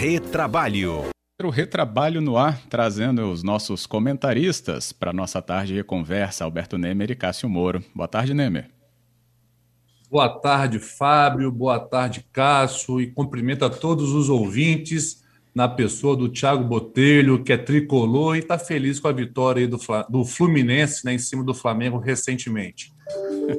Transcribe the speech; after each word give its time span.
Retrabalho. 0.00 1.10
O 1.42 1.50
Retrabalho 1.50 2.22
no 2.22 2.38
ar, 2.38 2.58
trazendo 2.70 3.30
os 3.30 3.42
nossos 3.42 3.84
comentaristas 3.84 4.94
para 4.94 5.12
nossa 5.12 5.42
tarde 5.42 5.74
de 5.74 5.84
conversa, 5.84 6.42
Alberto 6.42 6.78
Nemer 6.78 7.10
e 7.10 7.14
Cássio 7.14 7.50
Moro. 7.50 7.84
Boa 7.94 8.08
tarde, 8.08 8.32
Nemer. 8.32 8.70
Boa 10.10 10.30
tarde, 10.40 10.78
Fábio. 10.78 11.52
Boa 11.52 11.78
tarde, 11.78 12.24
Cássio. 12.32 12.98
E 12.98 13.08
cumprimento 13.08 13.62
a 13.62 13.68
todos 13.68 14.14
os 14.14 14.30
ouvintes 14.30 15.22
na 15.54 15.68
pessoa 15.68 16.16
do 16.16 16.30
Thiago 16.30 16.64
Botelho, 16.64 17.44
que 17.44 17.52
é 17.52 17.58
tricolor 17.58 18.36
e 18.36 18.38
está 18.38 18.58
feliz 18.58 18.98
com 18.98 19.08
a 19.08 19.12
vitória 19.12 19.68
do, 19.68 19.78
do 20.08 20.24
Fluminense 20.24 21.04
né, 21.04 21.12
em 21.12 21.18
cima 21.18 21.44
do 21.44 21.52
Flamengo 21.52 21.98
recentemente. 21.98 22.90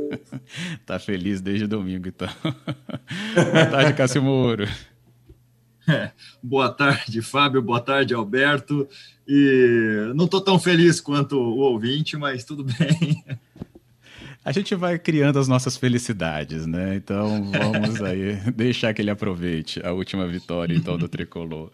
tá 0.87 0.97
feliz 0.97 1.39
desde 1.39 1.67
domingo, 1.67 2.07
então. 2.07 2.29
Boa 2.41 3.65
tarde, 3.67 3.93
Cássio 3.93 4.23
Moro. 4.23 4.67
É, 5.87 6.11
boa 6.41 6.69
tarde, 6.69 7.21
Fábio. 7.21 7.61
Boa 7.61 7.79
tarde, 7.79 8.13
Alberto. 8.13 8.87
E 9.27 10.11
não 10.15 10.25
estou 10.25 10.41
tão 10.41 10.59
feliz 10.59 10.99
quanto 11.01 11.37
o 11.37 11.57
ouvinte, 11.59 12.17
mas 12.17 12.43
tudo 12.43 12.63
bem. 12.63 13.23
A 14.43 14.51
gente 14.51 14.73
vai 14.73 14.97
criando 14.97 15.37
as 15.37 15.47
nossas 15.47 15.77
felicidades, 15.77 16.65
né? 16.65 16.95
Então 16.95 17.51
vamos 17.51 18.01
aí 18.01 18.37
deixar 18.55 18.91
que 18.91 19.01
ele 19.01 19.11
aproveite 19.11 19.79
a 19.85 19.91
última 19.91 20.27
vitória 20.27 20.73
então 20.73 20.97
do 20.97 21.07
tricolor. 21.07 21.71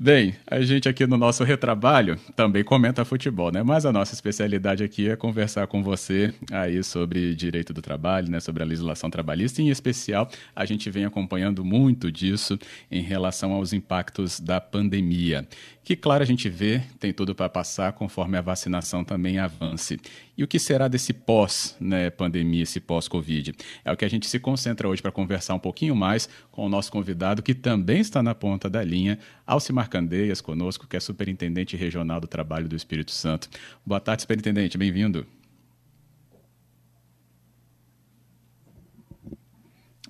Bem, 0.00 0.36
a 0.46 0.60
gente 0.60 0.88
aqui 0.88 1.04
no 1.08 1.16
nosso 1.16 1.42
retrabalho 1.42 2.20
também 2.36 2.62
comenta 2.62 3.04
futebol, 3.04 3.50
né? 3.50 3.64
Mas 3.64 3.84
a 3.84 3.92
nossa 3.92 4.14
especialidade 4.14 4.84
aqui 4.84 5.08
é 5.08 5.16
conversar 5.16 5.66
com 5.66 5.82
você 5.82 6.32
aí 6.52 6.84
sobre 6.84 7.34
direito 7.34 7.72
do 7.72 7.82
trabalho, 7.82 8.30
né? 8.30 8.38
Sobre 8.38 8.62
a 8.62 8.66
legislação 8.66 9.10
trabalhista, 9.10 9.60
e 9.60 9.64
em 9.64 9.70
especial 9.70 10.30
a 10.54 10.64
gente 10.64 10.88
vem 10.88 11.04
acompanhando 11.04 11.64
muito 11.64 12.12
disso 12.12 12.56
em 12.88 13.02
relação 13.02 13.52
aos 13.52 13.72
impactos 13.72 14.38
da 14.38 14.60
pandemia 14.60 15.44
que, 15.88 15.96
claro, 15.96 16.22
a 16.22 16.26
gente 16.26 16.50
vê, 16.50 16.82
tem 17.00 17.14
tudo 17.14 17.34
para 17.34 17.48
passar 17.48 17.94
conforme 17.94 18.36
a 18.36 18.42
vacinação 18.42 19.02
também 19.02 19.38
avance. 19.38 19.98
E 20.36 20.44
o 20.44 20.46
que 20.46 20.58
será 20.58 20.86
desse 20.86 21.14
pós-pandemia, 21.14 22.58
né, 22.58 22.62
esse 22.62 22.78
pós-Covid? 22.78 23.54
É 23.82 23.90
o 23.90 23.96
que 23.96 24.04
a 24.04 24.10
gente 24.10 24.26
se 24.26 24.38
concentra 24.38 24.86
hoje 24.86 25.00
para 25.00 25.10
conversar 25.10 25.54
um 25.54 25.58
pouquinho 25.58 25.96
mais 25.96 26.28
com 26.52 26.66
o 26.66 26.68
nosso 26.68 26.92
convidado, 26.92 27.42
que 27.42 27.54
também 27.54 28.00
está 28.00 28.22
na 28.22 28.34
ponta 28.34 28.68
da 28.68 28.84
linha, 28.84 29.18
Alcimar 29.48 29.88
Candeias, 29.88 30.42
conosco, 30.42 30.86
que 30.86 30.94
é 30.94 31.00
superintendente 31.00 31.74
regional 31.74 32.20
do 32.20 32.26
trabalho 32.26 32.68
do 32.68 32.76
Espírito 32.76 33.10
Santo. 33.10 33.48
Boa 33.84 33.98
tarde, 33.98 34.20
superintendente, 34.20 34.76
bem-vindo. 34.76 35.26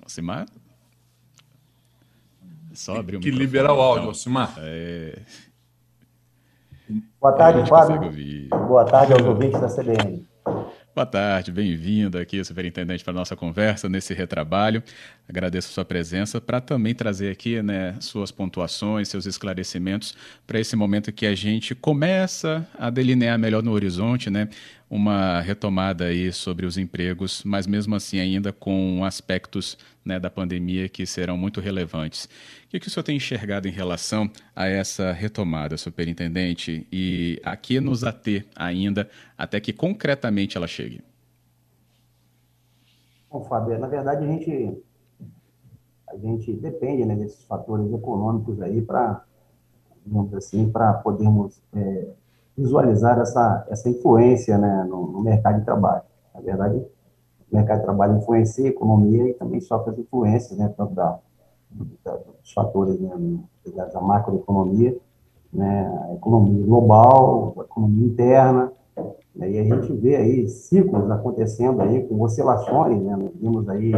Alcimar? 0.01 0.45
Só 2.73 2.97
abrir 2.97 3.15
o 3.15 3.21
que 3.21 3.27
microfone. 3.27 3.31
Que 3.31 3.31
liberar 3.31 3.73
o 3.73 3.79
áudio, 3.79 3.99
então. 3.99 4.09
Alcimar. 4.09 4.53
É... 4.57 5.21
Boa 7.21 7.31
tarde, 7.31 7.69
Fábio. 7.69 8.49
Boa 8.49 8.83
tarde 8.83 9.13
aos 9.13 9.23
ouvintes 9.23 9.61
da 9.61 9.69
CBN. 9.69 10.27
Boa 10.99 11.05
tarde, 11.05 11.49
bem-vindo 11.49 12.17
aqui, 12.17 12.43
superintendente, 12.43 13.05
para 13.05 13.13
a 13.13 13.15
nossa 13.15 13.33
conversa 13.33 13.87
nesse 13.87 14.13
retrabalho. 14.13 14.83
Agradeço 15.29 15.69
a 15.69 15.71
sua 15.71 15.85
presença 15.85 16.41
para 16.41 16.59
também 16.59 16.93
trazer 16.93 17.31
aqui 17.31 17.61
né, 17.61 17.95
suas 18.01 18.31
pontuações, 18.31 19.07
seus 19.07 19.25
esclarecimentos 19.25 20.13
para 20.45 20.59
esse 20.59 20.75
momento 20.75 21.13
que 21.13 21.25
a 21.25 21.33
gente 21.33 21.73
começa 21.73 22.67
a 22.77 22.89
delinear 22.89 23.39
melhor 23.39 23.63
no 23.63 23.71
horizonte, 23.71 24.29
né, 24.29 24.49
uma 24.89 25.39
retomada 25.41 26.05
aí 26.05 26.31
sobre 26.33 26.65
os 26.65 26.77
empregos, 26.77 27.43
mas 27.43 27.67
mesmo 27.67 27.95
assim 27.95 28.19
ainda 28.19 28.51
com 28.51 29.05
aspectos 29.05 29.77
né, 30.03 30.19
da 30.19 30.29
pandemia 30.29 30.89
que 30.89 31.05
serão 31.05 31.37
muito 31.37 31.61
relevantes. 31.61 32.25
O 32.65 32.69
que, 32.69 32.79
que 32.79 32.87
o 32.87 32.89
senhor 32.89 33.03
tem 33.03 33.17
enxergado 33.17 33.67
em 33.67 33.71
relação 33.71 34.29
a 34.55 34.67
essa 34.67 35.11
retomada, 35.11 35.77
superintendente, 35.77 36.87
e 36.91 37.39
a 37.43 37.55
que 37.55 37.79
nos 37.79 38.03
ater 38.03 38.47
ainda 38.55 39.07
até 39.37 39.59
que 39.59 39.71
concretamente 39.71 40.57
ela 40.57 40.67
chegue? 40.67 41.03
Bom, 43.29 43.43
Fábio, 43.43 43.77
na 43.77 43.87
verdade 43.87 44.25
a 44.25 44.27
gente, 44.27 44.83
a 46.09 46.17
gente 46.17 46.51
depende 46.53 47.05
né, 47.05 47.15
desses 47.15 47.43
fatores 47.43 47.93
econômicos 47.93 48.59
aí 48.59 48.81
para, 48.81 49.23
assim, 50.35 50.67
para 50.71 50.93
podermos 50.93 51.61
é, 51.75 52.07
visualizar 52.59 53.19
essa, 53.19 53.65
essa 53.69 53.89
influência 53.89 54.57
né, 54.57 54.85
no, 54.87 55.07
no 55.07 55.21
mercado 55.21 55.59
de 55.59 55.65
trabalho. 55.65 56.03
Na 56.35 56.41
verdade, 56.41 56.77
o 57.51 57.55
mercado 57.55 57.79
de 57.79 57.83
trabalho 57.85 58.17
influencia 58.17 58.65
a 58.65 58.69
economia 58.69 59.29
e 59.29 59.33
também 59.33 59.61
sofre 59.61 59.91
as 59.91 59.97
influências, 59.97 60.57
né, 60.57 60.71
tanto 60.75 60.93
da, 60.93 61.17
da, 62.03 62.15
dos 62.15 62.51
fatores 62.53 62.99
né, 62.99 63.11
da 63.93 64.01
macroeconomia, 64.01 64.95
né, 65.51 66.07
a 66.09 66.13
economia 66.13 66.65
global, 66.65 67.55
a 67.57 67.61
economia 67.61 68.05
interna, 68.05 68.71
né, 69.35 69.51
e 69.51 69.59
a 69.59 69.63
gente 69.63 69.93
vê 69.93 70.17
aí 70.17 70.47
ciclos 70.47 71.09
acontecendo 71.09 71.81
aí 71.81 72.05
com 72.07 72.21
oscilações, 72.21 73.01
né, 73.01 73.15
nós 73.15 73.31
vimos 73.35 73.67
aí 73.69 73.93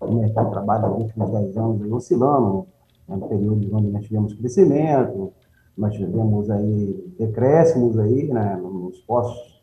o 0.00 0.14
mercado 0.14 0.46
de 0.46 0.52
trabalho 0.52 0.88
nos 0.88 1.02
últimos 1.02 1.30
10 1.30 1.56
anos 1.56 1.82
aí, 1.82 1.92
oscilando, 1.92 2.66
né, 3.08 3.16
no 3.16 3.28
período 3.28 3.76
onde 3.76 3.88
nós 3.88 4.04
tivemos 4.04 4.34
crescimento, 4.34 5.32
nós 5.78 5.94
tivemos 5.94 6.50
aí 6.50 7.14
decréscimos 7.18 7.98
aí, 7.98 8.24
né, 8.24 8.56
nos 8.56 8.98
postos 9.00 9.58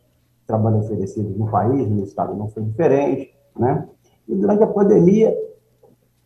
trabalho 0.46 0.78
oferecidos 0.78 1.36
no 1.36 1.50
país, 1.50 1.88
no 1.88 2.04
estado 2.04 2.34
não 2.34 2.48
foi 2.48 2.62
diferente, 2.62 3.34
né? 3.58 3.88
E 4.28 4.34
durante 4.34 4.62
a 4.62 4.66
pandemia, 4.66 5.36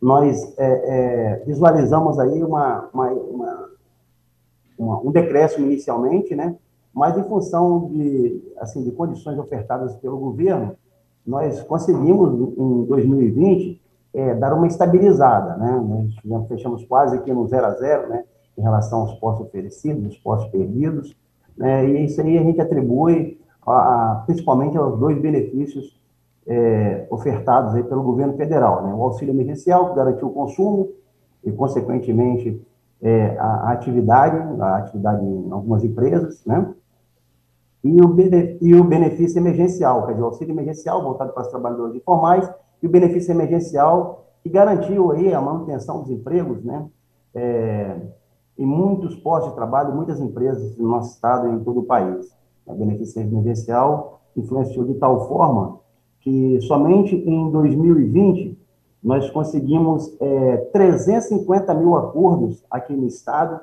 nós 0.01 0.53
é, 0.57 0.65
é, 1.37 1.43
visualizamos 1.45 2.19
aí 2.19 2.43
uma, 2.43 2.89
uma, 2.93 3.11
uma, 3.11 3.69
uma, 4.77 5.01
um 5.01 5.11
decréscimo 5.11 5.65
inicialmente, 5.65 6.35
né? 6.35 6.55
Mas 6.93 7.17
em 7.17 7.23
função 7.23 7.89
de, 7.89 8.53
assim, 8.57 8.83
de 8.83 8.91
condições 8.91 9.37
ofertadas 9.39 9.95
pelo 9.95 10.17
governo, 10.17 10.75
nós 11.25 11.61
conseguimos, 11.63 12.57
em 12.57 12.83
2020, 12.85 13.81
é, 14.13 14.35
dar 14.35 14.53
uma 14.53 14.67
estabilizada, 14.67 15.55
né? 15.57 16.13
Nós 16.25 16.47
fechamos 16.47 16.83
quase 16.85 17.17
aqui 17.17 17.33
no 17.33 17.47
zero 17.47 17.65
a 17.65 17.71
zero, 17.71 18.09
né? 18.09 18.23
Em 18.57 18.61
relação 18.61 19.01
aos 19.01 19.13
postos 19.15 19.47
oferecidos, 19.47 20.13
os 20.13 20.17
postos 20.17 20.51
perdidos, 20.51 21.15
né? 21.57 21.87
E 21.87 22.05
isso 22.05 22.21
aí 22.21 22.37
a 22.37 22.43
gente 22.43 22.59
atribui 22.59 23.39
a, 23.65 24.23
principalmente 24.25 24.77
aos 24.77 24.99
dois 24.99 25.19
benefícios 25.19 25.99
é, 26.47 27.05
ofertados 27.09 27.75
aí 27.75 27.83
pelo 27.83 28.01
governo 28.03 28.33
federal, 28.33 28.83
né? 28.83 28.93
o 28.93 29.03
auxílio 29.03 29.31
emergencial, 29.31 29.89
que 29.89 29.95
garantiu 29.95 30.27
o 30.27 30.33
consumo 30.33 30.89
e, 31.43 31.51
consequentemente, 31.51 32.65
é, 33.01 33.37
a, 33.37 33.45
a, 33.45 33.71
atividade, 33.71 34.37
a 34.61 34.77
atividade 34.77 35.23
em 35.23 35.51
algumas 35.51 35.83
empresas, 35.83 36.43
né? 36.45 36.73
E 37.83 37.99
o, 37.99 38.15
e 38.61 38.75
o 38.75 38.83
benefício 38.83 39.39
emergencial, 39.39 40.05
quer 40.05 40.11
dizer, 40.11 40.23
o 40.23 40.27
auxílio 40.27 40.53
emergencial 40.53 41.01
voltado 41.01 41.33
para 41.33 41.41
os 41.41 41.47
trabalhadores 41.47 41.95
informais 41.95 42.47
e 42.81 42.85
o 42.85 42.89
benefício 42.89 43.31
emergencial 43.31 44.27
que 44.43 44.49
garantiu 44.49 45.11
aí 45.11 45.33
a 45.33 45.41
manutenção 45.41 46.01
dos 46.01 46.11
empregos, 46.11 46.63
né? 46.63 46.87
É, 47.33 47.95
em 48.61 48.65
muitos 48.65 49.15
postos 49.15 49.49
de 49.49 49.55
trabalho, 49.55 49.95
muitas 49.95 50.19
empresas 50.19 50.77
no 50.77 50.87
nosso 50.87 51.15
estado 51.15 51.47
e 51.47 51.51
em 51.51 51.63
todo 51.63 51.79
o 51.79 51.83
país 51.83 52.31
a 52.67 52.73
beneficência 52.73 53.27
emergencial 53.27 54.21
influenciou 54.37 54.85
de 54.85 54.93
tal 54.95 55.27
forma 55.27 55.79
que 56.19 56.61
somente 56.61 57.15
em 57.15 57.51
2020 57.51 58.57
nós 59.03 59.29
conseguimos 59.31 60.15
é, 60.21 60.57
350 60.71 61.73
mil 61.73 61.95
acordos 61.95 62.63
aqui 62.69 62.93
no 62.93 63.07
Estado, 63.07 63.59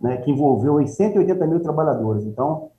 né, 0.00 0.16
que 0.16 0.32
envolveu 0.32 0.84
180 0.84 1.46
mil 1.46 1.60
trabalhadores. 1.60 2.24
Então, 2.24 2.70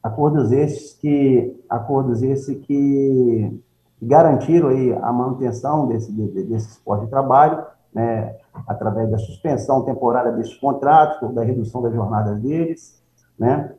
acordos 0.00 0.52
esses 0.52 0.92
que, 0.94 1.60
acordos 1.68 2.22
esses 2.22 2.56
que 2.58 3.60
garantiram 4.00 4.68
aí 4.68 4.92
a 4.92 5.12
manutenção 5.12 5.88
desse, 5.88 6.12
desse 6.12 6.80
de 7.00 7.06
trabalho, 7.08 7.64
né, 7.94 8.36
através 8.66 9.10
da 9.10 9.18
suspensão 9.18 9.84
temporária 9.84 10.32
desses 10.32 10.54
contratos, 10.54 11.34
da 11.34 11.42
redução 11.42 11.82
das 11.82 11.92
jornadas 11.92 12.40
deles, 12.40 13.02
né, 13.38 13.72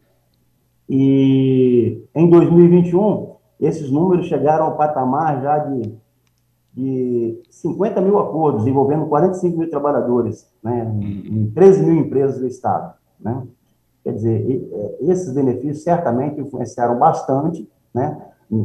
e 0.93 2.03
em 2.13 2.29
2021, 2.29 3.35
esses 3.61 3.89
números 3.89 4.25
chegaram 4.25 4.65
ao 4.65 4.75
patamar 4.75 5.41
já 5.41 5.59
de, 5.59 5.93
de 6.73 7.41
50 7.49 8.01
mil 8.01 8.19
acordos, 8.19 8.67
envolvendo 8.67 9.05
45 9.05 9.57
mil 9.57 9.69
trabalhadores, 9.69 10.51
né, 10.61 10.91
em 10.99 11.49
13 11.51 11.83
mil 11.83 11.95
empresas 11.95 12.39
do 12.39 12.47
Estado. 12.47 12.93
Né? 13.21 13.41
Quer 14.03 14.13
dizer, 14.13 14.69
é, 14.73 15.11
esses 15.11 15.31
benefícios 15.33 15.83
certamente 15.83 16.41
influenciaram 16.41 16.99
bastante, 16.99 17.69
né, 17.93 18.21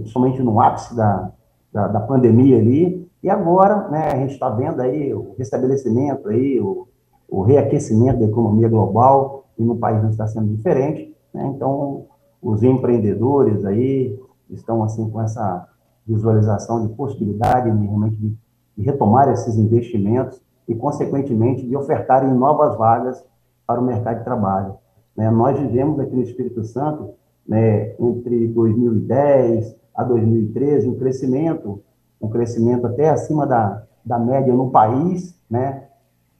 somente 0.06 0.42
no 0.42 0.60
ápice 0.60 0.96
da, 0.96 1.30
da, 1.72 1.86
da 1.86 2.00
pandemia 2.00 2.58
ali, 2.58 3.05
e 3.26 3.28
agora 3.28 3.88
né, 3.88 4.06
a 4.12 4.16
gente 4.18 4.34
está 4.34 4.48
vendo 4.48 4.80
aí 4.80 5.12
o 5.12 5.34
restabelecimento, 5.36 6.28
aí, 6.28 6.60
o, 6.60 6.86
o 7.28 7.42
reaquecimento 7.42 8.20
da 8.20 8.26
economia 8.26 8.68
global, 8.68 9.46
e 9.58 9.64
no 9.64 9.76
país 9.76 10.00
não 10.00 10.10
está 10.10 10.28
sendo 10.28 10.54
diferente. 10.54 11.12
Né? 11.34 11.44
Então, 11.48 12.04
os 12.40 12.62
empreendedores 12.62 13.64
aí 13.64 14.16
estão 14.48 14.84
assim 14.84 15.10
com 15.10 15.20
essa 15.20 15.66
visualização 16.06 16.86
de 16.86 16.94
possibilidade 16.94 17.68
de, 17.68 17.84
realmente 17.84 18.16
de, 18.16 18.38
de 18.78 18.84
retomar 18.84 19.28
esses 19.28 19.56
investimentos 19.56 20.40
e, 20.68 20.76
consequentemente, 20.76 21.66
de 21.66 21.76
ofertarem 21.76 22.32
novas 22.32 22.78
vagas 22.78 23.24
para 23.66 23.80
o 23.80 23.84
mercado 23.84 24.18
de 24.18 24.24
trabalho. 24.24 24.76
Né? 25.16 25.28
Nós 25.32 25.58
vivemos 25.58 25.98
aqui 25.98 26.14
no 26.14 26.22
Espírito 26.22 26.62
Santo, 26.62 27.14
né, 27.44 27.92
entre 27.98 28.46
2010 28.46 29.74
a 29.96 30.04
2013, 30.04 30.88
um 30.88 30.94
crescimento, 30.94 31.82
um 32.26 32.30
crescimento 32.30 32.86
até 32.86 33.08
acima 33.08 33.46
da, 33.46 33.82
da 34.04 34.18
média 34.18 34.52
no 34.52 34.70
país, 34.70 35.38
né? 35.48 35.84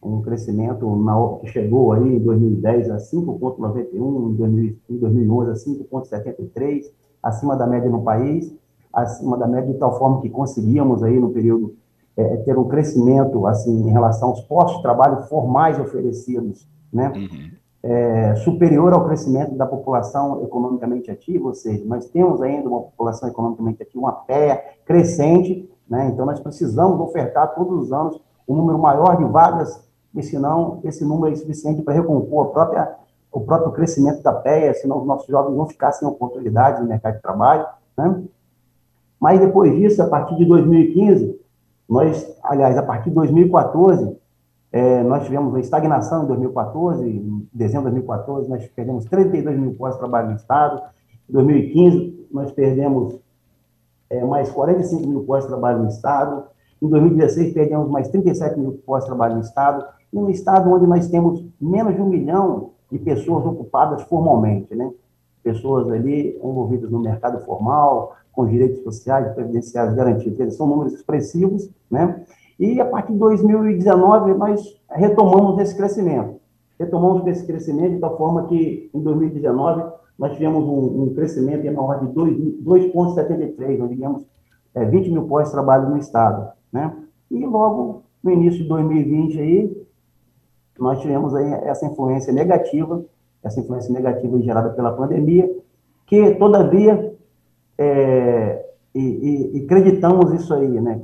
um 0.03 0.21
crescimento 0.21 0.95
na, 0.97 1.15
que 1.41 1.47
chegou 1.49 1.93
aí 1.93 2.17
em 2.17 2.19
2010 2.19 2.91
a 2.91 2.97
5,91, 2.97 4.77
em 4.89 4.99
2011 4.99 5.51
a 5.51 5.55
5,73, 5.55 6.85
acima 7.23 7.57
da 7.57 7.67
média 7.67 7.91
no 7.91 8.03
país, 8.03 8.55
acima 8.93 9.37
da 9.37 9.49
média 9.49 9.73
de 9.73 9.79
tal 9.79 9.99
forma 9.99 10.21
que 10.21 10.31
conseguíamos 10.31 11.03
aí 11.03 11.19
no 11.19 11.31
período 11.31 11.75
é, 12.17 12.37
ter 12.39 12.57
um 12.57 12.69
crescimento 12.69 13.47
assim 13.47 13.89
em 13.89 13.91
relação 13.91 14.29
aos 14.29 14.41
postos 14.43 14.77
de 14.77 14.83
trabalho 14.83 15.23
formais 15.25 15.79
oferecidos, 15.79 16.69
né? 16.93 17.13
Uhum. 17.15 17.51
É, 17.89 18.35
superior 18.37 18.93
ao 18.93 19.05
crescimento 19.05 19.55
da 19.55 19.65
população 19.65 20.43
economicamente 20.43 21.09
ativa, 21.09 21.47
ou 21.47 21.55
seja, 21.55 21.85
nós 21.85 22.05
temos 22.07 22.43
ainda 22.43 22.69
uma 22.69 22.81
população 22.81 23.29
economicamente 23.29 23.81
ativa, 23.81 24.01
uma 24.01 24.13
PEA 24.13 24.61
crescente, 24.85 25.71
né? 25.89 26.11
então 26.13 26.27
nós 26.27 26.41
precisamos 26.41 26.99
ofertar 26.99 27.55
todos 27.55 27.85
os 27.85 27.93
anos 27.93 28.21
um 28.49 28.57
número 28.57 28.77
maior 28.77 29.17
de 29.17 29.25
vagas, 29.25 29.89
e 30.13 30.21
senão 30.21 30.81
esse 30.83 31.05
número 31.05 31.29
é 31.29 31.33
insuficiente 31.35 31.81
para 31.81 31.95
recompor 31.95 32.47
própria, 32.47 32.93
o 33.31 33.41
próprio 33.43 33.71
crescimento 33.71 34.21
da 34.21 34.33
PEA, 34.33 34.75
senão 34.75 34.99
os 34.99 35.07
nossos 35.07 35.29
jovens 35.29 35.55
vão 35.55 35.67
ficar 35.67 35.93
sem 35.93 36.09
oportunidades 36.09 36.81
no 36.81 36.89
mercado 36.89 37.15
de 37.15 37.23
trabalho. 37.23 37.67
Né? 37.97 38.25
Mas 39.21 39.39
depois 39.39 39.73
disso, 39.77 40.03
a 40.03 40.09
partir 40.09 40.35
de 40.35 40.45
2015, 40.45 41.39
nós, 41.89 42.37
aliás, 42.43 42.77
a 42.77 42.83
partir 42.83 43.11
de 43.11 43.15
2014, 43.15 44.17
é, 44.73 45.03
nós 45.03 45.25
tivemos 45.25 45.49
uma 45.49 45.61
estagnação 45.61 46.25
em 46.25 46.27
2014, 46.27 47.09
em 47.09 47.49
dezembro 47.53 47.89
de 47.89 47.97
2014, 47.97 48.49
nós 48.49 48.67
perdemos 48.69 49.05
32 49.07 49.59
mil 49.59 49.75
postos 49.75 49.97
de 49.97 50.01
trabalho 50.01 50.31
no 50.31 50.37
Estado. 50.37 50.83
Em 51.29 51.33
2015, 51.33 52.29
nós 52.31 52.53
perdemos 52.53 53.19
é, 54.11 54.25
mais 54.25 54.51
45 54.51 55.07
mil 55.07 55.25
postos 55.25 55.47
de 55.47 55.53
trabalho 55.53 55.83
no 55.83 55.89
Estado. 55.89 56.45
Em 56.83 56.89
2016, 56.89 57.55
perdemos 57.55 57.89
mais 57.89 58.09
37 58.09 58.59
mil 58.59 58.73
postos 58.85 59.05
de 59.05 59.17
trabalho 59.17 59.37
no 59.37 59.41
Estado. 59.41 59.85
E 60.13 60.19
um 60.19 60.29
Estado 60.29 60.71
onde 60.71 60.87
nós 60.87 61.09
temos 61.09 61.45
menos 61.61 61.95
de 61.95 62.03
um 62.03 62.09
milhão 62.09 62.71
de 62.91 62.99
pessoas 62.99 63.45
ocupadas 63.47 64.03
formalmente, 64.03 64.75
né? 64.75 64.91
Pessoas 65.43 65.89
ali 65.91 66.37
envolvidas 66.37 66.91
no 66.91 67.01
mercado 67.01 67.45
formal, 67.45 68.15
com 68.33 68.47
direitos 68.47 68.83
sociais 68.83 69.33
previdenciais 69.33 69.95
garantidos. 69.95 70.39
Eles 70.39 70.57
são 70.57 70.67
números 70.67 70.93
expressivos, 70.93 71.71
né? 71.91 72.25
E 72.59 72.81
a 72.81 72.85
partir 72.85 73.13
de 73.13 73.19
2019 73.19 74.35
nós 74.35 74.81
retomamos 74.91 75.59
esse 75.61 75.77
crescimento. 75.77 76.41
Retomamos 76.79 77.27
esse 77.27 77.47
crescimento 77.47 78.01
tal 78.01 78.17
forma 78.17 78.47
que 78.47 78.91
em 78.93 79.01
2019 79.01 79.85
nós 80.19 80.33
tivemos 80.33 80.65
um, 80.65 81.03
um 81.03 81.15
crescimento 81.15 81.67
em 81.67 81.77
ordem 81.77 82.09
de 82.09 82.63
2,73, 82.63 83.79
nós 83.79 83.91
digamos 83.91 84.27
é, 84.75 84.85
20 84.85 85.11
mil 85.11 85.27
postos 85.27 85.51
de 85.51 85.57
trabalho 85.57 85.91
no 85.91 85.99
Estado. 85.99 86.53
Né? 86.73 86.95
E 87.31 87.45
logo 87.45 88.03
no 88.23 88.31
início 88.31 88.63
de 88.63 88.69
2020 88.69 89.41
aí, 89.41 89.87
nós 90.79 91.01
tivemos 91.01 91.35
aí 91.35 91.53
essa 91.65 91.87
influência 91.87 92.33
negativa, 92.33 93.05
essa 93.43 93.61
influência 93.61 93.93
negativa 93.93 94.41
gerada 94.41 94.71
pela 94.71 94.93
pandemia, 94.93 95.51
que 96.07 96.35
todavia 96.35 97.15
é, 97.79 98.65
e, 98.95 99.01
e, 99.01 99.59
e, 99.59 99.65
acreditamos 99.65 100.33
isso 100.33 100.55
aí, 100.55 100.81
né? 100.81 100.99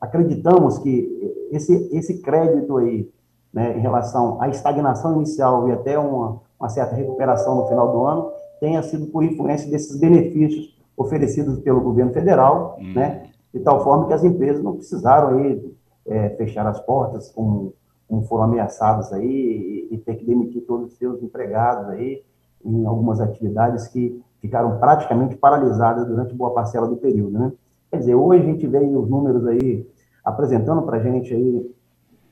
Acreditamos 0.00 0.78
que 0.78 1.48
esse, 1.50 1.88
esse 1.92 2.20
crédito 2.20 2.76
aí, 2.76 3.10
né, 3.52 3.78
em 3.78 3.80
relação 3.80 4.40
à 4.40 4.48
estagnação 4.48 5.16
inicial 5.16 5.68
e 5.68 5.72
até 5.72 5.98
uma, 5.98 6.40
uma 6.60 6.68
certa 6.68 6.94
recuperação 6.94 7.56
no 7.56 7.66
final 7.66 7.90
do 7.90 8.04
ano, 8.04 8.30
tenha 8.60 8.82
sido 8.82 9.06
por 9.06 9.24
influência 9.24 9.70
desses 9.70 9.98
benefícios 9.98 10.76
oferecidos 10.96 11.60
pelo 11.60 11.80
governo 11.80 12.12
federal, 12.12 12.76
hum. 12.78 12.92
né, 12.94 13.30
de 13.54 13.60
tal 13.60 13.82
forma 13.82 14.06
que 14.06 14.12
as 14.12 14.24
empresas 14.24 14.62
não 14.62 14.74
precisaram 14.74 15.38
aí 15.38 15.74
é, 16.06 16.30
fechar 16.30 16.66
as 16.66 16.80
portas, 16.80 17.30
como, 17.30 17.72
como 18.08 18.22
foram 18.22 18.44
ameaçadas 18.44 19.12
aí, 19.12 19.88
e, 19.90 19.94
e 19.94 19.98
ter 19.98 20.16
que 20.16 20.24
demitir 20.24 20.62
todos 20.66 20.92
os 20.92 20.98
seus 20.98 21.22
empregados 21.22 21.88
aí 21.90 22.22
em 22.64 22.84
algumas 22.84 23.20
atividades 23.20 23.86
que 23.88 24.20
ficaram 24.40 24.78
praticamente 24.78 25.36
paralisadas 25.36 26.06
durante 26.06 26.34
boa 26.34 26.52
parcela 26.52 26.86
do 26.86 26.96
período, 26.96 27.38
né? 27.38 27.52
Quer 27.90 27.98
dizer, 27.98 28.14
hoje 28.14 28.42
a 28.42 28.46
gente 28.46 28.66
vê 28.66 28.78
os 28.78 29.08
números 29.08 29.46
aí 29.46 29.88
apresentando 30.24 30.82
para 30.82 30.98
a 30.98 31.02
gente 31.02 31.32
aí 31.32 31.74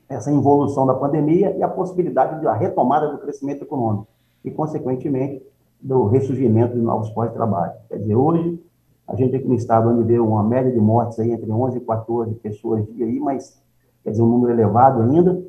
essa 0.08 0.30
involução 0.30 0.86
da 0.86 0.94
pandemia 0.94 1.56
e 1.56 1.62
a 1.62 1.68
possibilidade 1.68 2.40
de 2.40 2.46
a 2.46 2.52
retomada 2.52 3.10
do 3.10 3.18
crescimento 3.18 3.62
econômico 3.62 4.06
e, 4.44 4.50
consequentemente, 4.50 5.44
do 5.80 6.06
ressurgimento 6.06 6.74
de 6.74 6.80
novos 6.80 7.10
postos 7.10 7.32
de 7.32 7.36
trabalho. 7.36 7.72
Quer 7.88 7.98
dizer, 7.98 8.14
hoje, 8.14 8.62
a 9.08 9.14
gente 9.16 9.34
aqui 9.34 9.46
no 9.46 9.54
estado 9.54 9.88
onde 9.88 10.04
vê 10.04 10.18
uma 10.18 10.42
média 10.42 10.70
de 10.70 10.78
mortes 10.78 11.18
aí 11.18 11.30
entre 11.30 11.50
11 11.50 11.78
e 11.78 11.80
14 11.80 12.34
pessoas 12.34 12.86
dia 12.86 13.06
aí, 13.06 13.18
mas, 13.18 13.60
quer 14.04 14.10
dizer, 14.10 14.22
um 14.22 14.28
número 14.28 14.52
elevado 14.52 15.02
ainda, 15.02 15.42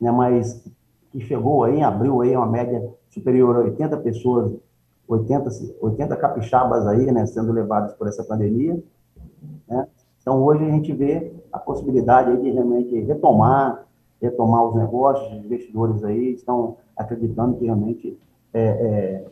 né, 0.00 0.10
mas 0.10 0.64
que 1.10 1.20
chegou 1.20 1.64
aí 1.64 1.78
em 1.78 1.84
abril 1.84 2.20
aí 2.20 2.36
uma 2.36 2.46
média 2.46 2.88
superior 3.08 3.56
a 3.56 3.60
80 3.60 3.96
pessoas 3.98 4.52
80, 5.06 5.50
80 5.80 6.16
capixabas 6.16 6.86
aí, 6.86 7.10
né, 7.12 7.26
sendo 7.26 7.52
levados 7.52 7.94
por 7.94 8.08
essa 8.08 8.24
pandemia. 8.24 8.82
Né? 9.68 9.86
Então, 10.20 10.42
hoje 10.42 10.64
a 10.64 10.70
gente 10.70 10.92
vê 10.92 11.32
a 11.52 11.58
possibilidade 11.58 12.40
de 12.40 12.50
realmente 12.50 12.98
retomar, 13.00 13.86
retomar 14.20 14.64
os 14.64 14.74
negócios, 14.74 15.30
os 15.32 15.44
investidores 15.44 16.02
aí 16.02 16.32
estão 16.32 16.78
acreditando 16.96 17.56
que 17.58 17.66
realmente 17.66 18.18
é, 18.52 18.62
é, 18.62 19.26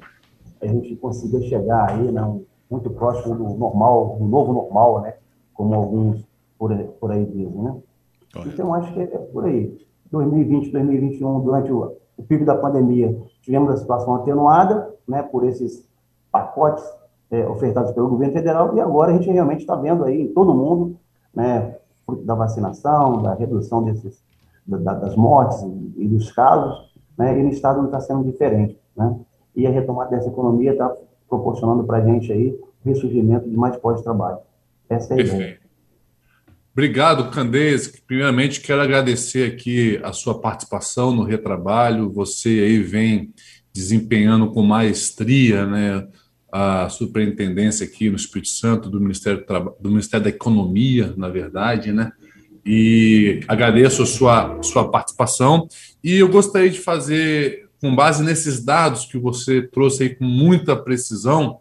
a 0.60 0.66
gente 0.66 0.94
consiga 0.96 1.40
chegar 1.42 1.90
aí, 1.90 2.12
né, 2.12 2.40
muito 2.70 2.90
próximo 2.90 3.34
do 3.34 3.44
normal, 3.54 4.16
do 4.18 4.24
novo 4.24 4.52
normal, 4.52 5.00
né, 5.00 5.14
como 5.54 5.74
alguns 5.74 6.26
por, 6.58 6.76
por 7.00 7.10
aí 7.10 7.24
dizem, 7.24 7.62
né? 7.62 7.74
Então, 8.46 8.72
acho 8.74 8.92
que 8.94 9.00
é 9.00 9.06
por 9.06 9.44
aí. 9.44 9.76
2020, 10.10 10.70
2021, 10.70 11.40
durante 11.40 11.72
o, 11.72 11.96
o 12.16 12.22
pico 12.22 12.44
da 12.44 12.54
pandemia, 12.54 13.18
tivemos 13.40 13.70
a 13.70 13.76
situação 13.76 14.14
atenuada, 14.14 14.94
né, 15.08 15.22
por 15.22 15.44
esses 15.44 15.88
pacotes 16.30 16.84
é, 17.32 17.48
ofertados 17.48 17.90
pelo 17.92 18.08
governo 18.08 18.34
federal, 18.34 18.76
e 18.76 18.80
agora 18.80 19.10
a 19.10 19.14
gente 19.14 19.30
realmente 19.30 19.60
está 19.60 19.74
vendo 19.74 20.04
aí 20.04 20.20
em 20.20 20.28
todo 20.28 20.54
mundo, 20.54 20.96
né, 21.34 21.76
da 22.24 22.34
vacinação, 22.34 23.22
da 23.22 23.34
redução 23.34 23.82
desses, 23.82 24.22
da, 24.66 24.92
das 24.94 25.16
mortes 25.16 25.58
e 25.96 26.06
dos 26.06 26.30
casos, 26.30 26.92
né, 27.16 27.38
e 27.38 27.42
no 27.42 27.48
Estado 27.48 27.78
não 27.78 27.86
está 27.86 28.00
sendo 28.00 28.22
diferente, 28.22 28.78
né, 28.94 29.16
e 29.56 29.66
a 29.66 29.70
retomada 29.70 30.10
dessa 30.10 30.28
economia 30.28 30.72
está 30.72 30.94
proporcionando 31.28 31.84
para 31.84 31.98
a 31.98 32.04
gente 32.04 32.30
aí 32.30 32.56
ressurgimento 32.84 33.48
de 33.48 33.56
mais 33.56 33.74
de 33.74 34.02
trabalho. 34.02 34.38
Essa 34.88 35.12
é 35.12 35.14
a 35.14 35.16
Perfeito. 35.16 35.36
ideia. 35.36 35.58
Obrigado, 36.72 37.30
Candês. 37.30 37.86
Primeiramente, 38.06 38.60
quero 38.60 38.80
agradecer 38.80 39.52
aqui 39.52 40.00
a 40.02 40.12
sua 40.12 40.40
participação 40.40 41.14
no 41.14 41.22
Retrabalho. 41.22 42.10
Você 42.10 42.48
aí 42.48 42.78
vem 42.78 43.32
desempenhando 43.72 44.50
com 44.50 44.62
maestria 44.62 45.66
né, 45.66 46.08
a 46.52 46.90
superintendência 46.90 47.86
aqui 47.86 48.10
no 48.10 48.16
Espírito 48.16 48.50
Santo 48.50 48.90
do 48.90 49.00
Ministério, 49.00 49.42
do 49.80 49.88
Ministério 49.88 50.24
da 50.24 50.30
Economia, 50.30 51.14
na 51.16 51.30
verdade, 51.30 51.92
né? 51.92 52.12
E 52.64 53.40
agradeço 53.48 54.02
a 54.02 54.06
sua, 54.06 54.62
sua 54.62 54.90
participação. 54.90 55.66
E 56.04 56.18
eu 56.18 56.28
gostaria 56.28 56.70
de 56.70 56.78
fazer, 56.78 57.68
com 57.80 57.96
base 57.96 58.22
nesses 58.22 58.62
dados 58.62 59.06
que 59.06 59.18
você 59.18 59.62
trouxe 59.62 60.02
aí 60.02 60.14
com 60.14 60.26
muita 60.26 60.76
precisão, 60.76 61.58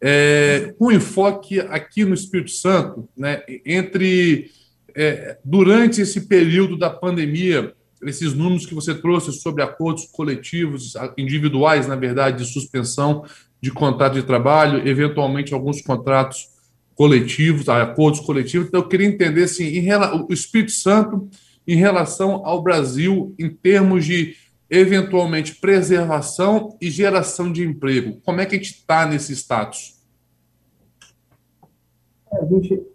é, 0.00 0.74
um 0.78 0.90
enfoque 0.92 1.58
aqui 1.60 2.04
no 2.04 2.12
Espírito 2.12 2.50
Santo, 2.50 3.08
né, 3.16 3.42
entre 3.64 4.50
é, 4.94 5.38
durante 5.42 6.02
esse 6.02 6.28
período 6.28 6.76
da 6.76 6.90
pandemia, 6.90 7.74
esses 8.02 8.34
números 8.34 8.66
que 8.66 8.74
você 8.74 8.94
trouxe 8.94 9.32
sobre 9.32 9.62
acordos 9.62 10.04
coletivos, 10.04 10.92
individuais, 11.16 11.88
na 11.88 11.96
verdade, 11.96 12.44
de 12.44 12.52
suspensão 12.52 13.24
de 13.64 13.72
contrato 13.72 14.12
de 14.12 14.22
trabalho, 14.22 14.86
eventualmente 14.86 15.54
alguns 15.54 15.80
contratos 15.80 16.50
coletivos, 16.94 17.66
acordos 17.66 18.20
coletivos. 18.20 18.68
Então, 18.68 18.80
eu 18.80 18.88
queria 18.88 19.06
entender 19.06 19.44
assim, 19.44 19.64
em, 19.64 19.88
o 20.28 20.32
Espírito 20.34 20.72
Santo 20.72 21.26
em 21.66 21.76
relação 21.76 22.44
ao 22.44 22.62
Brasil 22.62 23.34
em 23.38 23.48
termos 23.48 24.04
de 24.04 24.36
eventualmente 24.68 25.54
preservação 25.54 26.76
e 26.78 26.90
geração 26.90 27.50
de 27.50 27.64
emprego. 27.64 28.20
Como 28.22 28.38
é 28.38 28.44
que 28.44 28.54
a 28.54 28.58
gente 28.58 28.72
está 28.72 29.06
nesse 29.06 29.32
status? 29.32 29.94
a 32.30 32.44
gente, 32.44 32.86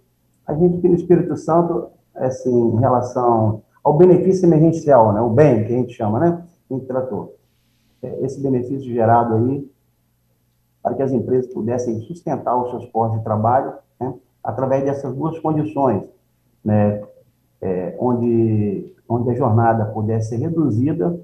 a 0.46 0.54
gente 0.54 0.78
aqui 0.78 0.88
no 0.88 0.96
Espírito 0.96 1.36
Santo, 1.36 1.88
assim, 2.14 2.54
em 2.54 2.80
relação 2.80 3.64
ao 3.84 3.98
benefício 3.98 4.46
emergencial, 4.46 5.14
né, 5.14 5.22
o 5.22 5.30
bem 5.30 5.66
que 5.66 5.74
a 5.74 5.78
gente 5.78 5.94
chama, 5.94 6.20
né, 6.20 6.44
a 6.70 6.74
gente 6.76 6.86
tratou. 6.86 7.36
É, 8.04 8.24
esse 8.24 8.40
benefício 8.40 8.94
gerado 8.94 9.34
aí 9.34 9.68
para 10.90 10.96
que 10.96 11.04
as 11.04 11.12
empresas 11.12 11.54
pudessem 11.54 12.02
sustentar 12.02 12.58
os 12.58 12.72
seus 12.72 12.86
postos 12.88 13.20
de 13.20 13.24
trabalho, 13.24 13.74
né, 14.00 14.14
através 14.44 14.84
dessas 14.84 15.14
duas 15.16 15.38
condições, 15.40 16.04
né, 16.66 17.04
é, 17.62 17.96
onde, 18.00 18.96
onde 19.08 19.30
a 19.30 19.36
jornada 19.36 19.86
pudesse 19.86 20.30
ser 20.30 20.38
reduzida, 20.38 21.20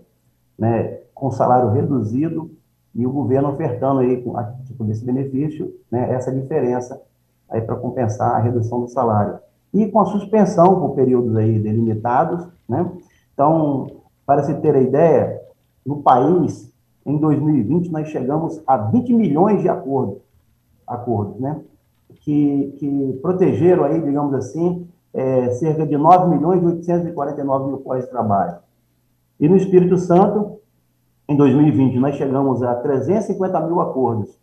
né, 0.57 0.99
com 1.15 1.31
salário 1.31 1.71
reduzido, 1.71 2.51
e 2.93 3.05
o 3.07 3.11
governo 3.11 3.49
ofertando 3.49 4.01
aí, 4.01 4.23
a 4.35 4.43
tipo 4.65 4.83
desse 4.83 5.03
benefício, 5.03 5.73
né, 5.91 6.11
essa 6.13 6.31
diferença 6.31 7.01
aí 7.49 7.61
para 7.61 7.75
compensar 7.75 8.35
a 8.35 8.39
redução 8.39 8.81
do 8.81 8.87
salário. 8.87 9.39
E 9.73 9.87
com 9.87 9.99
a 9.99 10.05
suspensão 10.05 10.79
por 10.79 10.95
períodos 10.95 11.35
aí 11.35 11.59
delimitados, 11.59 12.47
né? 12.67 12.89
Então, 13.33 13.87
para 14.25 14.43
se 14.43 14.53
ter 14.55 14.73
a 14.73 14.79
ideia, 14.79 15.41
no 15.85 16.01
país, 16.01 16.71
em 17.05 17.17
2020, 17.17 17.91
nós 17.91 18.07
chegamos 18.07 18.61
a 18.65 18.77
20 18.77 19.13
milhões 19.13 19.61
de 19.61 19.69
acordos, 19.69 20.21
acordos 20.87 21.39
né? 21.39 21.61
Que, 22.21 22.75
que 22.79 23.19
protegeram 23.21 23.83
aí, 23.83 24.01
digamos 24.01 24.33
assim, 24.33 24.87
é, 25.13 25.49
cerca 25.51 25.85
de 25.85 25.95
9 25.95 26.35
milhões 26.35 26.61
e 26.61 26.65
849 26.65 27.67
mil 27.67 27.77
pós 27.77 28.03
de 28.03 28.09
trabalho. 28.09 28.57
E 29.39 29.47
no 29.47 29.55
Espírito 29.55 29.97
Santo, 29.97 30.59
em 31.27 31.35
2020, 31.35 31.99
nós 31.99 32.15
chegamos 32.15 32.63
a 32.63 32.75
350 32.75 33.59
mil 33.61 33.81
acordos. 33.81 34.37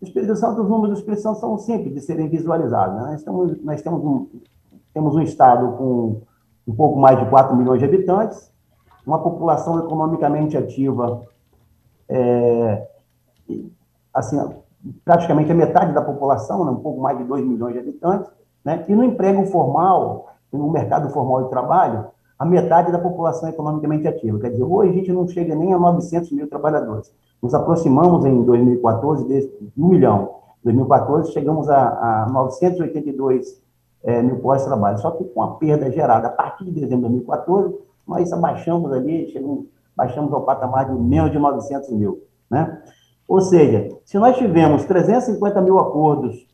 No 0.00 0.08
Espírito 0.08 0.34
Santo, 0.36 0.62
os 0.62 0.68
números 0.68 0.96
do 0.96 0.98
Espírito 0.98 1.22
Santo 1.22 1.40
são 1.40 1.58
simples 1.58 1.94
de 1.94 2.00
serem 2.00 2.28
visualizados. 2.28 2.96
Né? 2.96 3.10
Nós, 3.12 3.22
temos, 3.22 3.62
nós 3.62 3.82
temos, 3.82 4.04
um, 4.04 4.26
temos 4.92 5.14
um 5.14 5.20
estado 5.20 5.76
com 5.76 6.22
um 6.66 6.74
pouco 6.74 6.98
mais 6.98 7.18
de 7.18 7.26
4 7.26 7.56
milhões 7.56 7.78
de 7.78 7.84
habitantes, 7.84 8.50
uma 9.06 9.18
população 9.18 9.78
economicamente 9.78 10.56
ativa, 10.56 11.22
é, 12.12 12.88
assim, 14.12 14.38
praticamente 15.04 15.50
a 15.50 15.54
metade 15.54 15.94
da 15.94 16.02
população, 16.02 16.64
né, 16.64 16.70
um 16.70 16.76
pouco 16.76 17.00
mais 17.00 17.16
de 17.16 17.24
2 17.24 17.44
milhões 17.44 17.72
de 17.72 17.80
habitantes, 17.80 18.30
né, 18.64 18.84
e 18.88 18.94
no 18.94 19.02
emprego 19.02 19.44
formal, 19.46 20.34
no 20.52 20.70
mercado 20.70 21.08
formal 21.10 21.44
de 21.44 21.50
trabalho, 21.50 22.06
a 22.38 22.44
metade 22.44 22.90
da 22.90 22.98
população 22.98 23.48
economicamente 23.48 24.06
ativa. 24.06 24.38
Quer 24.38 24.50
dizer, 24.50 24.64
hoje 24.64 24.90
a 24.90 24.94
gente 24.94 25.12
não 25.12 25.26
chega 25.28 25.54
nem 25.54 25.72
a 25.72 25.78
900 25.78 26.32
mil 26.32 26.48
trabalhadores. 26.48 27.12
Nos 27.40 27.54
aproximamos 27.54 28.24
em 28.24 28.42
2014 28.42 29.26
de 29.26 29.50
1 29.78 29.88
milhão. 29.88 30.36
Em 30.60 30.64
2014 30.64 31.32
chegamos 31.32 31.70
a, 31.70 32.24
a 32.24 32.26
982 32.30 33.62
é, 34.02 34.20
mil 34.22 34.40
postos 34.40 34.64
de 34.64 34.68
trabalho. 34.70 34.98
Só 34.98 35.12
que 35.12 35.24
com 35.24 35.42
a 35.42 35.54
perda 35.54 35.90
gerada 35.90 36.28
a 36.28 36.30
partir 36.30 36.64
de 36.64 36.72
dezembro 36.72 37.08
de 37.08 37.16
2014, 37.16 37.78
nós 38.06 38.32
abaixamos 38.32 38.92
ali, 38.92 39.30
chegamos, 39.30 39.66
baixamos 39.96 40.32
ao 40.32 40.42
patamar 40.42 40.86
de 40.86 41.00
menos 41.00 41.30
de 41.30 41.38
900 41.38 41.90
mil. 41.90 42.22
Né? 42.50 42.82
Ou 43.28 43.40
seja, 43.40 43.88
se 44.04 44.18
nós 44.18 44.36
tivemos 44.36 44.84
350 44.84 45.60
mil 45.60 45.78
acordos, 45.78 46.46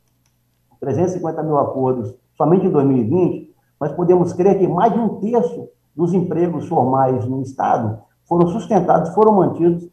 350 0.80 1.42
mil 1.42 1.59
acordos 1.59 2.14
somente 2.37 2.66
em 2.66 2.71
2020, 2.71 3.54
nós 3.80 3.92
podemos 3.92 4.33
crer 4.33 4.59
que 4.59 4.66
mais 4.66 4.92
de 4.92 4.99
um 4.99 5.21
terço 5.21 5.68
dos 5.95 6.14
empregos 6.14 6.66
formais 6.68 7.26
no 7.26 7.42
Estado 7.42 8.00
foram 8.25 8.47
sustentados, 8.49 9.12
foram 9.14 9.33
mantidos 9.33 9.88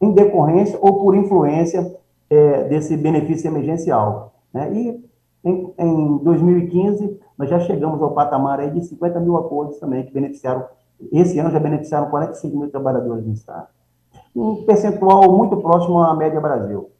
em 0.00 0.12
decorrência 0.12 0.78
ou 0.80 1.00
por 1.00 1.14
influência 1.14 1.94
é, 2.30 2.64
desse 2.64 2.96
benefício 2.96 3.48
emergencial. 3.48 4.32
Né? 4.52 4.72
E 4.72 5.10
em, 5.44 5.74
em 5.78 6.16
2015, 6.18 7.20
nós 7.36 7.50
já 7.50 7.58
chegamos 7.60 8.00
ao 8.02 8.12
patamar 8.12 8.60
aí 8.60 8.70
de 8.70 8.84
50 8.84 9.20
mil 9.20 9.36
acordos 9.36 9.78
também, 9.78 10.04
que 10.04 10.12
beneficiaram, 10.12 10.64
esse 11.12 11.38
ano 11.38 11.50
já 11.50 11.58
beneficiaram 11.58 12.10
45 12.10 12.58
mil 12.58 12.70
trabalhadores 12.70 13.24
no 13.24 13.32
Estado. 13.32 13.68
Um 14.34 14.64
percentual 14.64 15.36
muito 15.36 15.56
próximo 15.56 16.02
à 16.02 16.14
média 16.14 16.40
Brasil. 16.40 16.90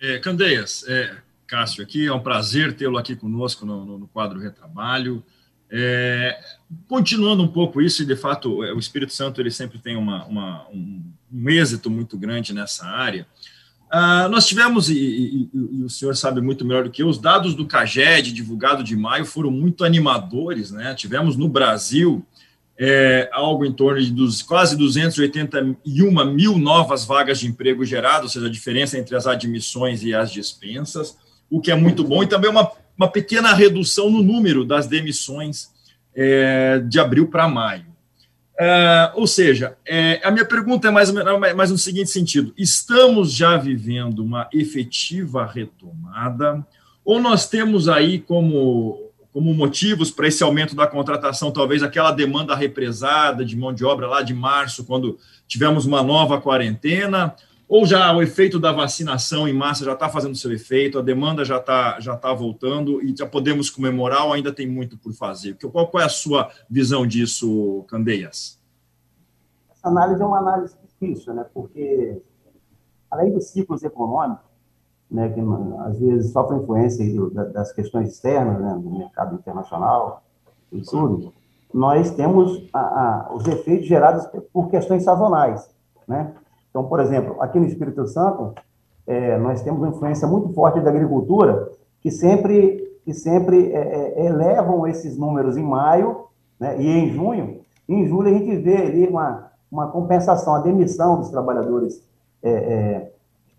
É, 0.00 0.18
Candeias, 0.18 0.84
é, 0.88 1.14
Cássio 1.46 1.82
aqui, 1.82 2.06
é 2.06 2.12
um 2.12 2.20
prazer 2.20 2.76
tê-lo 2.76 2.98
aqui 2.98 3.14
conosco 3.14 3.64
no, 3.64 3.84
no, 3.84 3.98
no 3.98 4.08
quadro 4.08 4.40
Retrabalho. 4.40 5.22
É, 5.70 6.38
continuando 6.86 7.42
um 7.42 7.48
pouco 7.48 7.80
isso, 7.80 8.02
e 8.02 8.06
de 8.06 8.16
fato 8.16 8.62
é, 8.62 8.72
o 8.74 8.78
Espírito 8.78 9.12
Santo 9.12 9.40
ele 9.40 9.50
sempre 9.50 9.78
tem 9.78 9.96
uma, 9.96 10.24
uma 10.26 10.68
um, 10.68 11.02
um 11.32 11.48
êxito 11.48 11.90
muito 11.90 12.18
grande 12.18 12.52
nessa 12.52 12.86
área. 12.86 13.26
Uh, 13.92 14.26
nós 14.30 14.46
tivemos, 14.46 14.88
e, 14.88 14.94
e, 14.94 15.50
e, 15.52 15.84
o 15.84 15.88
senhor 15.88 16.16
sabe 16.16 16.40
muito 16.40 16.64
melhor 16.64 16.84
do 16.84 16.90
que 16.90 17.02
eu, 17.02 17.08
os 17.08 17.18
dados 17.18 17.54
do 17.54 17.66
CAGED, 17.66 18.32
divulgado 18.32 18.82
de 18.82 18.96
maio, 18.96 19.26
foram 19.26 19.50
muito 19.50 19.84
animadores. 19.84 20.70
Né? 20.70 20.94
Tivemos 20.94 21.36
no 21.36 21.46
Brasil 21.46 22.24
é, 22.84 23.30
algo 23.32 23.64
em 23.64 23.72
torno 23.72 24.00
de 24.00 24.10
dos, 24.10 24.42
quase 24.42 24.76
281 24.76 26.32
mil 26.34 26.58
novas 26.58 27.04
vagas 27.04 27.38
de 27.38 27.46
emprego 27.46 27.84
geradas, 27.84 28.24
ou 28.24 28.28
seja, 28.28 28.46
a 28.46 28.50
diferença 28.50 28.98
entre 28.98 29.14
as 29.14 29.24
admissões 29.24 30.02
e 30.02 30.12
as 30.12 30.32
dispensas, 30.32 31.16
o 31.48 31.60
que 31.60 31.70
é 31.70 31.76
muito 31.76 32.02
bom, 32.02 32.24
e 32.24 32.26
também 32.26 32.50
uma, 32.50 32.68
uma 32.98 33.06
pequena 33.06 33.54
redução 33.54 34.10
no 34.10 34.20
número 34.20 34.64
das 34.64 34.88
demissões 34.88 35.68
é, 36.12 36.80
de 36.80 36.98
abril 36.98 37.28
para 37.28 37.48
maio. 37.48 37.86
Uh, 38.54 39.14
ou 39.14 39.28
seja, 39.28 39.76
é, 39.86 40.20
a 40.24 40.32
minha 40.32 40.44
pergunta 40.44 40.88
é 40.88 40.90
mais, 40.90 41.10
mais 41.54 41.70
no 41.70 41.78
seguinte 41.78 42.10
sentido: 42.10 42.52
estamos 42.58 43.32
já 43.32 43.56
vivendo 43.56 44.24
uma 44.24 44.48
efetiva 44.52 45.46
retomada, 45.46 46.66
ou 47.04 47.20
nós 47.20 47.48
temos 47.48 47.88
aí 47.88 48.18
como, 48.18 49.11
como 49.32 49.54
motivos 49.54 50.10
para 50.10 50.28
esse 50.28 50.42
aumento 50.42 50.76
da 50.76 50.86
contratação, 50.86 51.50
talvez 51.50 51.82
aquela 51.82 52.12
demanda 52.12 52.54
represada 52.54 53.44
de 53.44 53.56
mão 53.56 53.72
de 53.72 53.84
obra 53.84 54.06
lá 54.06 54.22
de 54.22 54.34
março, 54.34 54.84
quando 54.84 55.18
tivemos 55.48 55.86
uma 55.86 56.02
nova 56.02 56.40
quarentena, 56.40 57.34
ou 57.66 57.86
já 57.86 58.14
o 58.14 58.20
efeito 58.20 58.58
da 58.58 58.70
vacinação 58.70 59.48
em 59.48 59.54
massa 59.54 59.86
já 59.86 59.94
está 59.94 60.06
fazendo 60.06 60.36
seu 60.36 60.52
efeito, 60.52 60.98
a 60.98 61.02
demanda 61.02 61.42
já 61.42 61.56
está 61.56 61.98
já 61.98 62.14
tá 62.14 62.30
voltando 62.34 63.02
e 63.02 63.16
já 63.16 63.26
podemos 63.26 63.70
comemorar 63.70 64.26
ou 64.26 64.34
ainda 64.34 64.52
tem 64.52 64.68
muito 64.68 64.98
por 64.98 65.14
fazer? 65.14 65.56
Qual, 65.56 65.88
qual 65.88 66.02
é 66.02 66.04
a 66.04 66.10
sua 66.10 66.50
visão 66.68 67.06
disso, 67.06 67.82
Candeias? 67.88 68.60
Essa 69.70 69.88
análise 69.88 70.20
é 70.20 70.26
uma 70.26 70.38
análise 70.38 70.76
difícil, 70.82 71.32
né? 71.32 71.46
porque 71.54 72.20
além 73.10 73.32
dos 73.32 73.44
ciclos 73.46 73.82
econômicos, 73.82 74.51
né, 75.12 75.28
que 75.28 75.40
às 75.80 75.98
vezes 75.98 76.32
sofrem 76.32 76.60
influência 76.60 77.04
das 77.52 77.70
questões 77.72 78.08
externas, 78.08 78.58
né, 78.58 78.80
do 78.82 78.90
mercado 78.90 79.34
internacional 79.34 80.22
e 80.72 80.80
tudo, 80.80 81.32
nós 81.72 82.10
temos 82.10 82.66
a, 82.72 82.80
a, 82.80 83.34
os 83.34 83.46
efeitos 83.46 83.86
gerados 83.86 84.26
por 84.52 84.70
questões 84.70 85.04
sazonais, 85.04 85.70
né? 86.08 86.32
Então, 86.70 86.84
por 86.84 87.00
exemplo, 87.00 87.36
aqui 87.40 87.60
no 87.60 87.66
Espírito 87.66 88.06
Santo, 88.06 88.54
é, 89.06 89.36
nós 89.38 89.62
temos 89.62 89.80
uma 89.80 89.90
influência 89.90 90.26
muito 90.26 90.52
forte 90.54 90.80
da 90.80 90.90
agricultura, 90.90 91.70
que 92.00 92.10
sempre, 92.10 92.98
que 93.04 93.12
sempre 93.12 93.72
é, 93.72 93.78
é, 93.78 94.26
elevam 94.26 94.86
esses 94.86 95.18
números 95.18 95.56
em 95.58 95.62
maio 95.62 96.26
né, 96.58 96.80
e 96.80 96.88
em 96.88 97.10
junho. 97.10 97.60
E 97.86 97.94
em 97.94 98.06
julho 98.06 98.28
a 98.28 98.32
gente 98.32 98.56
vê 98.56 98.76
ali 98.76 99.06
uma, 99.06 99.50
uma 99.70 99.88
compensação, 99.88 100.54
a 100.54 100.60
demissão 100.60 101.18
dos 101.18 101.28
trabalhadores 101.30 102.02
é, 102.42 102.50
é, 102.50 103.11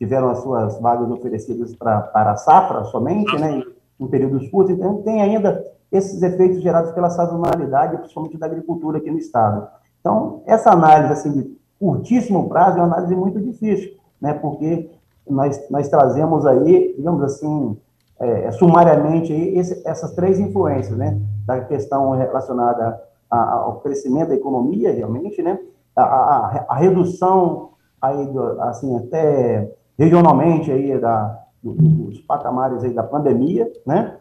tiveram 0.04 0.30
as 0.30 0.40
suas 0.40 0.78
vagas 0.82 1.10
oferecidas 1.10 1.74
pra, 1.76 2.02
para 2.02 2.32
a 2.32 2.36
safra 2.36 2.84
somente, 2.86 3.34
né, 3.40 3.52
em, 3.52 3.66
em 4.04 4.08
períodos 4.08 4.50
curtos. 4.50 4.76
Então, 4.76 5.02
tem 5.02 5.22
ainda 5.22 5.64
esses 5.90 6.22
efeitos 6.22 6.62
gerados 6.62 6.92
pela 6.92 7.10
sazonalidade, 7.10 7.98
principalmente 7.98 8.38
da 8.38 8.48
agricultura 8.48 8.98
aqui 8.98 9.10
no 9.10 9.18
Estado. 9.18 9.66
Então, 10.02 10.42
essa 10.46 10.72
análise 10.72 11.14
assim, 11.14 11.32
de 11.32 11.58
curtíssimo 11.80 12.50
prazo 12.50 12.80
é 12.80 12.82
uma 12.82 12.94
análise 12.94 13.16
muito 13.16 13.40
difícil, 13.40 13.94
né? 14.20 14.34
porque 14.34 14.90
nós, 15.30 15.70
nós 15.70 15.88
trazemos 15.88 16.46
aí, 16.46 16.94
digamos 16.98 17.24
assim, 17.24 17.78
é, 18.20 18.52
sumariamente, 18.52 19.32
aí, 19.32 19.58
esse, 19.58 19.88
essas 19.88 20.12
três 20.12 20.38
influências, 20.38 20.98
né? 20.98 21.18
da 21.46 21.62
questão 21.62 22.12
relacionada 22.12 23.02
ao 23.30 23.80
crescimento 23.80 24.30
da 24.30 24.36
economia, 24.36 24.92
realmente, 24.92 25.42
né? 25.42 25.58
a, 25.96 26.04
a, 26.04 26.66
a 26.70 26.76
redução, 26.76 27.70
aí, 28.02 28.30
assim, 28.60 28.98
até 28.98 29.72
regionalmente, 29.98 30.72
aí, 30.72 31.00
da, 31.00 31.40
dos 31.62 32.20
patamares 32.22 32.84
aí 32.84 32.94
da 32.94 33.04
pandemia, 33.04 33.72
né? 33.86 34.18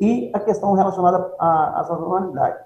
e 0.00 0.30
a 0.32 0.40
questão 0.40 0.72
relacionada 0.72 1.32
à, 1.38 1.80
à 1.80 1.84
sazonalidade. 1.84 2.58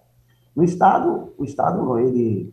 No 0.54 0.64
Estado, 0.64 1.32
o 1.38 1.44
Estado, 1.44 1.98
ele 1.98 2.52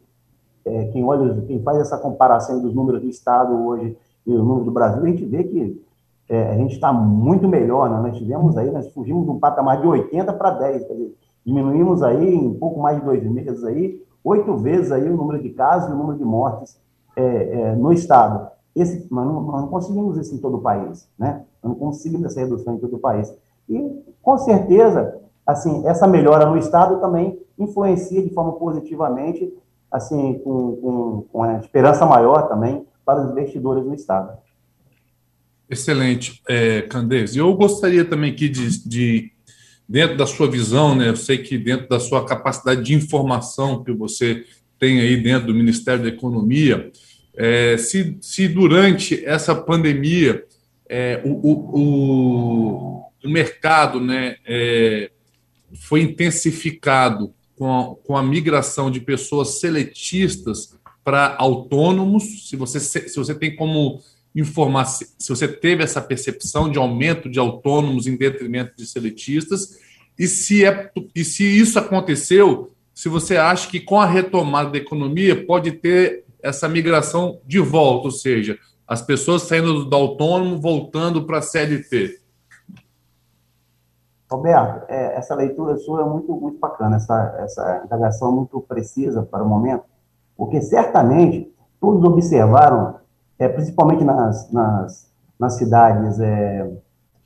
é, 0.65 0.85
quem 0.85 1.03
olha, 1.03 1.41
quem 1.43 1.61
faz 1.61 1.79
essa 1.79 1.97
comparação 1.97 2.61
dos 2.61 2.73
números 2.73 3.01
do 3.01 3.07
Estado 3.07 3.53
hoje 3.65 3.97
e 4.25 4.33
o 4.33 4.43
número 4.43 4.65
do 4.65 4.71
Brasil, 4.71 5.03
a 5.03 5.07
gente 5.07 5.23
vê 5.25 5.43
que 5.43 5.85
é, 6.27 6.51
a 6.51 6.57
gente 6.57 6.73
está 6.73 6.91
muito 6.91 7.47
melhor, 7.47 7.89
né? 7.89 7.99
Nós 7.99 8.17
tivemos 8.17 8.57
aí, 8.57 8.71
nós 8.71 8.87
fugimos 8.91 9.25
de 9.25 9.31
um 9.31 9.39
patamar 9.39 9.79
de 9.79 9.87
80 9.87 10.33
para 10.33 10.49
10, 10.51 10.87
quer 10.87 10.93
dizer, 10.93 11.15
diminuímos 11.45 12.01
aí 12.01 12.33
em 12.33 12.53
pouco 12.55 12.81
mais 12.81 12.99
de 12.99 13.05
dois 13.05 13.23
meses 13.23 13.63
aí, 13.63 14.01
oito 14.23 14.57
vezes 14.57 14.91
aí 14.91 15.07
o 15.07 15.15
número 15.15 15.41
de 15.41 15.51
casos 15.51 15.89
e 15.89 15.93
o 15.93 15.95
número 15.95 16.17
de 16.17 16.25
mortes 16.25 16.81
é, 17.15 17.21
é, 17.23 17.75
no 17.75 17.93
Estado. 17.93 18.49
Esse, 18.75 19.07
nós, 19.09 19.25
não, 19.25 19.41
não 19.41 19.67
conseguimos 19.67 20.17
isso 20.17 20.35
em 20.35 20.37
todo 20.37 20.57
o 20.57 20.61
país, 20.61 21.07
né? 21.17 21.43
Não 21.63 21.75
conseguimos 21.75 22.25
essa 22.25 22.41
redução 22.41 22.75
em 22.75 22.79
todo 22.79 22.95
o 22.95 22.99
país. 22.99 23.33
E, 23.69 24.03
com 24.21 24.37
certeza, 24.37 25.21
assim, 25.45 25.87
essa 25.87 26.07
melhora 26.07 26.45
no 26.45 26.57
Estado 26.57 26.99
também 26.99 27.39
influencia 27.57 28.21
de 28.21 28.29
forma 28.31 28.53
positivamente 28.53 29.53
assim, 29.95 30.39
com, 30.43 30.75
com, 30.75 31.25
com 31.31 31.43
a 31.43 31.57
esperança 31.59 32.05
maior 32.05 32.47
também 32.47 32.85
para 33.05 33.23
os 33.23 33.31
investidores 33.31 33.85
no 33.85 33.93
Estado. 33.93 34.37
Excelente, 35.69 36.41
é, 36.47 36.81
Candeias. 36.83 37.35
Eu 37.35 37.53
gostaria 37.55 38.05
também 38.05 38.31
aqui 38.31 38.49
de, 38.49 38.87
de 38.87 39.31
dentro 39.87 40.17
da 40.17 40.25
sua 40.25 40.49
visão, 40.49 40.95
né, 40.95 41.09
eu 41.09 41.15
sei 41.15 41.37
que 41.37 41.57
dentro 41.57 41.87
da 41.87 41.99
sua 41.99 42.25
capacidade 42.25 42.83
de 42.83 42.93
informação 42.93 43.83
que 43.83 43.91
você 43.91 44.43
tem 44.77 44.99
aí 44.99 45.21
dentro 45.21 45.47
do 45.47 45.53
Ministério 45.53 46.03
da 46.03 46.09
Economia, 46.09 46.91
é, 47.37 47.77
se, 47.77 48.17
se 48.21 48.47
durante 48.47 49.23
essa 49.25 49.53
pandemia 49.53 50.45
é, 50.87 51.21
o, 51.23 51.31
o, 51.31 53.11
o, 53.23 53.29
mercado 53.29 53.99
né, 53.99 54.37
é, 54.45 55.09
foi 55.81 56.01
intensificado 56.01 57.33
com 57.57 57.73
a, 57.73 57.95
com 58.05 58.17
a 58.17 58.23
migração 58.23 58.91
de 58.91 58.99
pessoas 58.99 59.59
seletistas 59.59 60.77
para 61.03 61.35
autônomos, 61.37 62.49
se 62.49 62.55
você, 62.55 62.79
se 62.79 63.15
você 63.15 63.35
tem 63.35 63.55
como 63.55 64.01
informar 64.35 64.85
se 64.85 65.29
você 65.29 65.47
teve 65.47 65.81
essa 65.81 66.01
percepção 66.01 66.69
de 66.69 66.77
aumento 66.77 67.29
de 67.29 67.39
autônomos 67.39 68.05
em 68.05 68.17
detrimento 68.17 68.75
de 68.75 68.85
seletistas, 68.85 69.79
e 70.19 70.27
se, 70.27 70.65
é, 70.65 70.91
e 71.13 71.23
se 71.23 71.43
isso 71.43 71.79
aconteceu, 71.79 72.71
se 72.93 73.09
você 73.09 73.37
acha 73.37 73.69
que 73.69 73.79
com 73.79 73.99
a 73.99 74.05
retomada 74.05 74.71
da 74.71 74.77
economia 74.77 75.45
pode 75.45 75.71
ter 75.73 76.24
essa 76.45 76.69
migração 76.69 77.39
de 77.43 77.59
volta, 77.59 78.05
ou 78.05 78.11
seja, 78.11 78.55
as 78.87 79.01
pessoas 79.01 79.41
saindo 79.41 79.85
do 79.85 79.95
autônomo 79.95 80.61
voltando 80.61 81.25
para 81.25 81.39
a 81.39 81.41
CLT. 81.41 82.19
Roberto, 84.31 84.85
é, 84.87 85.17
essa 85.17 85.33
leitura 85.33 85.75
sua 85.77 86.01
é 86.01 86.05
muito, 86.05 86.31
muito 86.33 86.59
bacana, 86.59 86.97
essa, 86.97 87.35
essa 87.39 87.81
indagação 87.83 88.31
muito 88.31 88.61
precisa 88.61 89.23
para 89.23 89.43
o 89.43 89.49
momento, 89.49 89.85
porque 90.37 90.61
certamente 90.61 91.51
todos 91.81 92.03
observaram, 92.03 92.95
é, 93.39 93.47
principalmente 93.47 94.03
nas, 94.03 94.51
nas, 94.51 95.11
nas 95.39 95.53
cidades 95.55 96.19
é, 96.19 96.71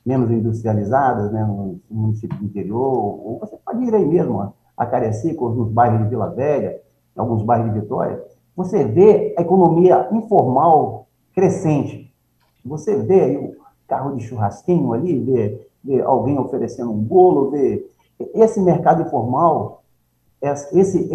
menos 0.05 0.31
industrializadas, 0.31 1.31
né, 1.31 1.43
no 1.43 1.79
município 1.89 2.37
do 2.37 2.45
interior, 2.45 2.79
ou 2.81 3.39
você 3.39 3.57
pode 3.65 3.83
ir 3.83 3.93
aí 3.93 4.05
mesmo, 4.05 4.53
a 4.77 4.85
Cariacica, 4.85 5.41
nos 5.41 5.71
bairros 5.71 6.03
de 6.03 6.09
Vila 6.09 6.29
Velha, 6.29 6.81
alguns 7.17 7.43
bairros 7.43 7.73
de 7.73 7.79
Vitória, 7.81 8.23
você 8.55 8.83
vê 8.83 9.33
a 9.37 9.41
economia 9.41 10.09
informal 10.11 11.07
crescente. 11.33 12.13
Você 12.65 12.95
vê 12.97 13.37
o 13.37 13.55
carro 13.87 14.15
de 14.15 14.23
churrasquinho 14.23 14.93
ali, 14.93 15.17
vê, 15.19 15.67
vê 15.83 16.01
alguém 16.01 16.37
oferecendo 16.37 16.91
um 16.91 16.97
bolo, 16.97 17.51
vê 17.51 17.85
esse 18.33 18.59
mercado 18.59 19.03
informal, 19.03 19.83
esse, 20.41 20.77
esse, 20.77 21.09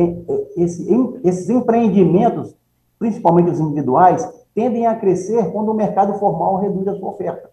esses 0.57 1.49
empreendimentos, 1.49 2.57
principalmente 2.99 3.51
os 3.51 3.61
individuais, 3.61 4.27
tendem 4.55 4.87
a 4.87 4.97
crescer 4.97 5.51
quando 5.53 5.71
o 5.71 5.75
mercado 5.75 6.19
formal 6.19 6.57
reduz 6.57 6.87
a 6.89 6.95
sua 6.95 7.11
oferta. 7.11 7.51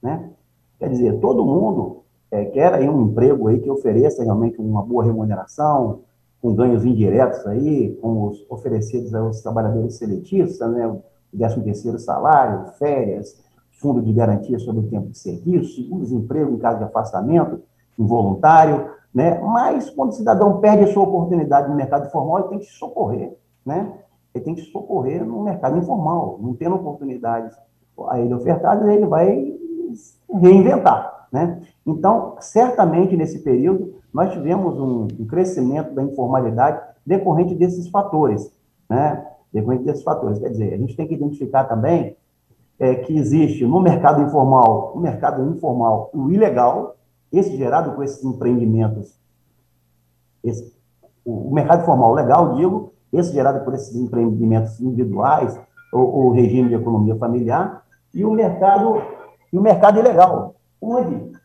Né? 0.00 0.30
Quer 0.78 0.88
dizer, 0.90 1.20
todo 1.20 1.44
mundo 1.44 2.02
é, 2.30 2.44
quer 2.46 2.72
aí 2.74 2.88
um 2.88 3.02
emprego 3.02 3.48
aí 3.48 3.60
que 3.60 3.70
ofereça 3.70 4.22
realmente 4.22 4.60
uma 4.60 4.82
boa 4.82 5.04
remuneração, 5.04 6.00
com 6.40 6.54
ganhos 6.54 6.84
indiretos 6.84 7.46
aí, 7.46 7.96
como 8.00 8.28
os 8.28 8.46
oferecidos 8.50 9.14
aos 9.14 9.40
trabalhadores 9.40 9.96
seletistas, 9.96 10.70
né? 10.70 10.86
o 10.86 11.02
13 11.36 11.62
terceiro 11.62 11.98
salário, 11.98 12.72
férias, 12.78 13.36
fundo 13.80 14.00
de 14.00 14.12
garantia 14.12 14.58
sobre 14.58 14.86
o 14.86 14.88
tempo 14.88 15.10
de 15.10 15.18
serviço, 15.18 15.76
seguro-desemprego 15.76 16.52
em 16.52 16.58
caso 16.58 16.78
de 16.78 16.84
afastamento 16.84 17.60
involuntário, 17.98 18.90
né? 19.14 19.38
Mas 19.40 19.88
quando 19.90 20.10
o 20.10 20.14
cidadão 20.14 20.60
perde 20.60 20.84
a 20.84 20.92
sua 20.92 21.02
oportunidade 21.02 21.68
no 21.68 21.74
mercado 21.74 22.10
formal, 22.10 22.40
ele 22.40 22.48
tem 22.48 22.58
que 22.58 22.66
socorrer, 22.66 23.36
né? 23.64 23.92
Ele 24.34 24.44
tem 24.44 24.54
que 24.54 24.62
socorrer 24.62 25.24
no 25.24 25.42
mercado 25.42 25.78
informal, 25.78 26.38
não 26.40 26.54
tendo 26.54 26.76
oportunidades 26.76 27.56
a 28.08 28.20
ele 28.20 28.34
ofertadas, 28.34 28.86
ele 28.88 29.06
vai 29.06 29.54
reinventar, 30.30 31.28
né? 31.32 31.62
Então, 31.86 32.36
certamente 32.40 33.16
nesse 33.16 33.38
período 33.38 33.94
nós 34.16 34.32
tivemos 34.32 34.80
um, 34.80 35.08
um 35.20 35.26
crescimento 35.26 35.94
da 35.94 36.02
informalidade 36.02 36.80
decorrente 37.04 37.54
desses 37.54 37.86
fatores, 37.88 38.50
né? 38.88 39.26
Decorrente 39.52 39.84
desses 39.84 40.02
fatores, 40.02 40.38
quer 40.38 40.48
dizer, 40.48 40.72
a 40.72 40.78
gente 40.78 40.96
tem 40.96 41.06
que 41.06 41.12
identificar 41.12 41.64
também 41.64 42.16
é, 42.78 42.94
que 42.94 43.14
existe 43.14 43.66
no 43.66 43.78
mercado 43.78 44.22
informal, 44.22 44.92
no 44.94 45.02
mercado 45.02 45.46
informal, 45.50 46.08
o 46.14 46.30
ilegal, 46.30 46.96
esse 47.30 47.54
gerado 47.58 47.94
com 47.94 48.02
esses 48.02 48.24
empreendimentos, 48.24 49.20
esse, 50.42 50.74
o, 51.22 51.50
o, 51.50 51.52
mercado 51.52 51.84
formal 51.84 52.14
legal, 52.14 52.54
digo, 52.54 52.94
esse 53.12 53.34
gerado 53.34 53.66
por 53.66 53.74
esses 53.74 53.94
empreendimentos 53.94 54.80
individuais, 54.80 55.60
ou, 55.92 56.28
o 56.28 56.30
regime 56.30 56.70
de 56.70 56.74
economia 56.76 57.16
familiar, 57.16 57.84
e 58.14 58.24
o 58.24 58.30
mercado, 58.30 58.96
e 59.52 59.58
o 59.58 59.60
mercado 59.60 59.98
ilegal, 59.98 60.54
onde, 60.80 61.35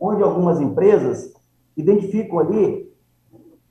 onde 0.00 0.22
algumas 0.22 0.60
empresas 0.60 1.32
identificam 1.76 2.38
ali, 2.38 2.90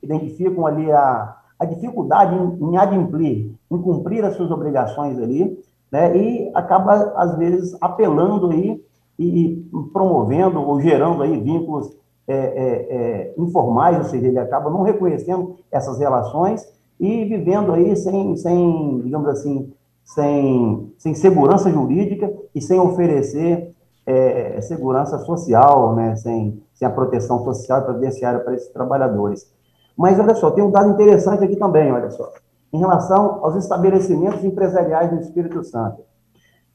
identificam 0.02 0.66
ali 0.66 0.90
a, 0.90 1.36
a 1.58 1.64
dificuldade 1.64 2.34
em, 2.34 2.70
em 2.70 2.76
adimplir, 2.76 3.52
em 3.70 3.78
cumprir 3.78 4.24
as 4.24 4.34
suas 4.34 4.50
obrigações 4.50 5.18
ali, 5.18 5.58
né, 5.90 6.16
e 6.16 6.50
acaba, 6.54 7.12
às 7.16 7.36
vezes, 7.36 7.76
apelando 7.80 8.50
aí 8.50 8.82
e 9.18 9.66
promovendo 9.92 10.60
ou 10.60 10.80
gerando 10.80 11.22
aí 11.22 11.40
vínculos 11.40 11.96
é, 12.26 12.34
é, 12.34 12.36
é, 12.36 13.34
informais, 13.38 13.96
ou 13.98 14.04
seja, 14.04 14.26
ele 14.26 14.38
acaba 14.38 14.70
não 14.70 14.82
reconhecendo 14.82 15.56
essas 15.72 15.98
relações 15.98 16.68
e 17.00 17.24
vivendo 17.24 17.72
aí 17.72 17.96
sem, 17.96 18.36
sem 18.36 19.00
digamos 19.00 19.28
assim, 19.28 19.72
sem, 20.04 20.92
sem 20.98 21.14
segurança 21.14 21.70
jurídica 21.70 22.32
e 22.54 22.60
sem 22.60 22.78
oferecer 22.78 23.74
é, 24.10 24.60
segurança 24.62 25.18
social, 25.18 25.94
né, 25.94 26.16
sem, 26.16 26.62
sem 26.72 26.88
a 26.88 26.90
proteção 26.90 27.44
social 27.44 27.80
e 27.80 27.84
previdenciária 27.84 28.40
para 28.40 28.54
esses 28.54 28.68
trabalhadores. 28.68 29.52
Mas, 29.96 30.18
olha 30.18 30.34
só, 30.34 30.50
tem 30.50 30.64
um 30.64 30.70
dado 30.70 30.90
interessante 30.90 31.44
aqui 31.44 31.56
também, 31.56 31.92
olha 31.92 32.10
só, 32.10 32.32
em 32.72 32.78
relação 32.78 33.44
aos 33.44 33.56
estabelecimentos 33.56 34.42
empresariais 34.44 35.10
do 35.10 35.20
Espírito 35.20 35.62
Santo. 35.64 36.02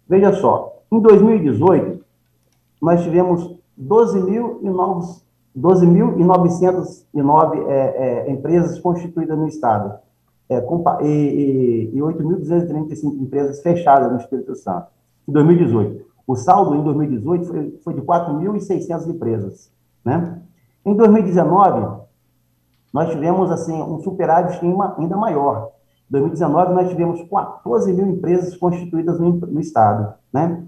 Veja 0.07 0.33
só, 0.33 0.81
em 0.91 0.99
2018, 0.99 2.03
nós 2.81 3.01
tivemos 3.01 3.55
12.909 3.79 5.23
12 5.55 5.85
é, 7.67 8.25
é, 8.27 8.31
empresas 8.31 8.79
constituídas 8.79 9.37
no 9.37 9.47
Estado 9.47 9.99
é, 10.49 10.57
e, 11.01 11.91
e, 11.91 11.91
e 11.93 11.99
8.235 11.99 13.21
empresas 13.21 13.61
fechadas 13.61 14.11
no 14.11 14.17
Espírito 14.17 14.55
Santo, 14.55 14.87
em 15.27 15.31
2018. 15.31 16.12
O 16.25 16.35
saldo 16.35 16.75
em 16.75 16.83
2018 16.83 17.45
foi, 17.45 17.79
foi 17.83 17.93
de 17.93 18.01
4.600 18.01 19.07
empresas. 19.07 19.71
Né? 20.03 20.41
Em 20.85 20.95
2019, 20.95 22.03
nós 22.93 23.09
tivemos 23.09 23.51
assim 23.51 23.73
um 23.81 23.99
superávit 23.99 24.59
ainda 24.97 25.17
maior. 25.17 25.71
Em 26.09 26.13
2019, 26.13 26.73
nós 26.73 26.89
tivemos 26.89 27.21
14 27.29 27.91
mil 27.93 28.07
empresas 28.07 28.55
constituídas 28.55 29.19
no, 29.19 29.31
no 29.31 29.59
Estado. 29.59 30.13
Né? 30.31 30.63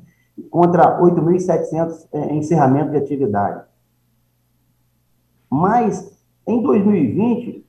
contra 0.50 1.00
8.700 1.02 2.08
é, 2.12 2.36
encerramento 2.36 2.92
de 2.92 2.98
atividade. 2.98 3.64
Mas, 5.50 6.18
em 6.46 6.62
2020, 6.62 7.66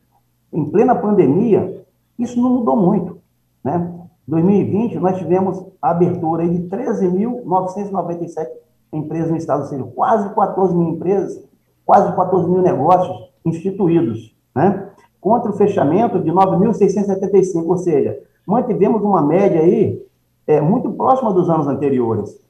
em 0.52 0.64
plena 0.70 0.94
pandemia, 0.94 1.84
isso 2.18 2.40
não 2.40 2.50
mudou 2.50 2.76
muito. 2.76 3.20
Né? 3.62 3.95
Em 4.26 4.30
2020, 4.32 4.98
nós 4.98 5.18
tivemos 5.18 5.64
a 5.80 5.90
abertura 5.90 6.48
de 6.48 6.58
13.997 6.68 8.48
empresas 8.92 9.30
no 9.30 9.36
Estado, 9.36 9.62
ou 9.62 9.66
seja, 9.68 9.84
quase 9.94 10.34
14 10.34 10.74
mil 10.74 10.88
empresas, 10.90 11.44
quase 11.84 12.14
14 12.14 12.50
mil 12.50 12.62
negócios 12.62 13.30
instituídos, 13.44 14.34
né? 14.54 14.90
contra 15.20 15.50
o 15.50 15.56
fechamento 15.56 16.20
de 16.20 16.30
9.675, 16.30 17.66
ou 17.66 17.76
seja, 17.78 18.18
mantivemos 18.46 19.02
uma 19.02 19.22
média 19.22 19.60
aí 19.60 20.04
é, 20.46 20.60
muito 20.60 20.90
próxima 20.92 21.32
dos 21.32 21.50
anos 21.50 21.66
anteriores. 21.66 22.40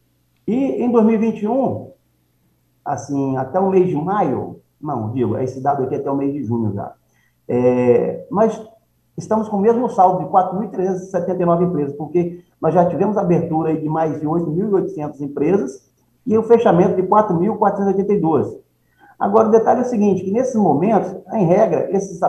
E 0.46 0.82
em 0.82 0.90
2021, 0.90 1.90
assim, 2.84 3.36
até 3.36 3.58
o 3.58 3.70
mês 3.70 3.88
de 3.88 3.96
maio, 3.96 4.60
não, 4.80 5.10
digo, 5.12 5.36
esse 5.38 5.60
dado 5.60 5.84
aqui 5.84 5.94
é 5.94 5.98
até 5.98 6.10
o 6.10 6.16
mês 6.16 6.32
de 6.32 6.44
junho 6.44 6.72
já, 6.74 6.92
é, 7.48 8.26
nós 8.30 8.62
estamos 9.16 9.48
com 9.48 9.57
o 9.57 9.61
mesmo 9.61 9.88
saldo 9.88 10.24
de 10.24 10.31
4.379 10.31 11.68
empresas, 11.68 11.96
porque 11.96 12.40
nós 12.61 12.74
já 12.74 12.87
tivemos 12.87 13.16
abertura 13.16 13.74
de 13.76 13.88
mais 13.88 14.20
de 14.20 14.26
8.800 14.26 15.20
empresas 15.20 15.90
e 16.26 16.37
o 16.37 16.42
fechamento 16.42 16.96
de 16.96 17.02
4.482. 17.02 18.59
Agora, 19.18 19.48
o 19.48 19.50
detalhe 19.50 19.81
é 19.81 19.83
o 19.83 19.87
seguinte, 19.87 20.22
que 20.22 20.31
nesses 20.31 20.57
momentos, 20.57 21.14
em 21.33 21.46
regra, 21.46 21.88
esses, 21.90 22.20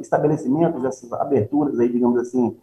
estabelecimentos, 0.00 0.84
essas 0.84 1.12
aberturas 1.12 1.78
aí, 1.80 1.88
digamos 1.88 2.20
assim, 2.20 2.56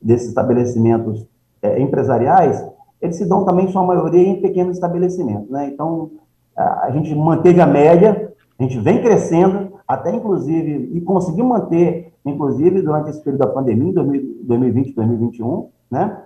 desses 0.00 0.28
estabelecimentos 0.28 1.26
é, 1.60 1.80
empresariais, 1.80 2.64
eles 3.00 3.16
se 3.16 3.28
dão 3.28 3.44
também, 3.44 3.68
sua 3.68 3.84
maioria, 3.84 4.26
em 4.26 4.40
pequenos 4.40 4.76
estabelecimentos. 4.76 5.50
Né? 5.50 5.68
Então, 5.68 6.10
a 6.56 6.90
gente 6.90 7.14
manteve 7.14 7.60
a 7.60 7.66
média, 7.66 8.32
a 8.58 8.62
gente 8.62 8.78
vem 8.80 9.00
crescendo, 9.00 9.67
até 9.88 10.14
inclusive, 10.14 10.90
e 10.92 11.00
conseguiu 11.00 11.46
manter, 11.46 12.12
inclusive, 12.22 12.82
durante 12.82 13.08
esse 13.08 13.24
período 13.24 13.40
da 13.40 13.46
pandemia, 13.46 13.90
2020, 13.94 14.94
2021, 14.94 15.70
né? 15.90 16.24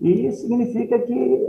E 0.00 0.32
significa 0.32 0.98
que 0.98 1.46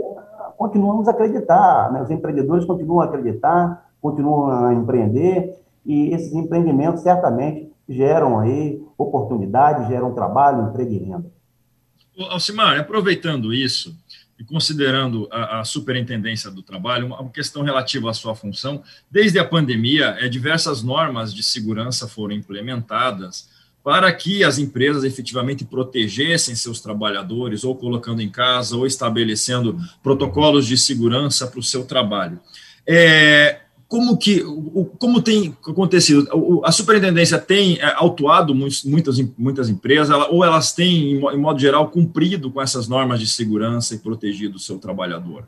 continuamos 0.58 1.08
a 1.08 1.12
acreditar, 1.12 1.90
né? 1.90 2.02
os 2.02 2.10
empreendedores 2.10 2.66
continuam 2.66 3.00
a 3.00 3.06
acreditar, 3.06 3.90
continuam 4.00 4.66
a 4.66 4.74
empreender, 4.74 5.58
e 5.84 6.14
esses 6.14 6.32
empreendimentos 6.34 7.02
certamente 7.02 7.72
geram 7.88 8.38
aí 8.38 8.80
oportunidades, 8.96 9.88
geram 9.88 10.14
trabalho, 10.14 10.68
emprego 10.68 10.92
e 10.92 10.98
renda. 10.98 11.32
Alcimar, 12.30 12.78
aproveitando 12.78 13.52
isso 13.52 13.92
e 14.38 14.44
considerando 14.44 15.28
a, 15.30 15.60
a, 15.60 15.64
superintendência 15.64 16.50
do 16.50 16.62
trabalho, 16.62 17.06
uma 17.06 17.30
questão 17.30 17.62
relativa 17.62 18.10
à 18.10 18.14
sua 18.14 18.34
função, 18.34 18.82
desde 19.10 19.38
a 19.38 19.44
pandemia, 19.44 20.16
é, 20.18 20.28
diversas 20.28 20.82
normas 20.82 21.32
de 21.32 21.42
segurança 21.42 22.08
foram 22.08 22.34
implementadas 22.34 23.48
para 23.82 24.10
que 24.12 24.42
as 24.42 24.58
empresas 24.58 25.04
efetivamente 25.04 25.62
protegessem 25.62 26.54
seus 26.54 26.80
trabalhadores, 26.80 27.64
ou 27.64 27.76
colocando 27.76 28.22
em 28.22 28.30
casa, 28.30 28.76
ou 28.76 28.86
estabelecendo 28.86 29.78
protocolos 30.02 30.66
de 30.66 30.78
segurança 30.78 31.46
para 31.46 31.60
o 31.60 31.62
seu 31.62 31.84
trabalho. 31.84 32.40
É, 32.86 33.60
como 33.94 34.18
que 34.18 34.42
como 34.98 35.22
tem 35.22 35.56
acontecido? 35.64 36.26
A 36.64 36.72
superintendência 36.72 37.38
tem 37.38 37.78
é, 37.78 37.94
autuado 37.94 38.52
muitas, 38.52 39.16
muitas 39.38 39.68
empresas, 39.68 40.16
ou 40.32 40.44
elas 40.44 40.72
têm, 40.72 41.20
em 41.20 41.38
modo 41.38 41.60
geral, 41.60 41.88
cumprido 41.88 42.50
com 42.50 42.60
essas 42.60 42.88
normas 42.88 43.20
de 43.20 43.28
segurança 43.28 43.94
e 43.94 43.98
protegido 43.98 44.56
o 44.56 44.58
seu 44.58 44.80
trabalhador? 44.80 45.44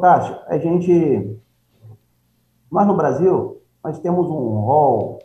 Cássio, 0.00 0.36
a 0.46 0.56
gente. 0.58 1.36
Nós 2.70 2.86
no 2.86 2.94
Brasil, 2.94 3.60
nós 3.82 3.98
temos 3.98 4.26
um 4.28 4.60
rol 4.60 5.18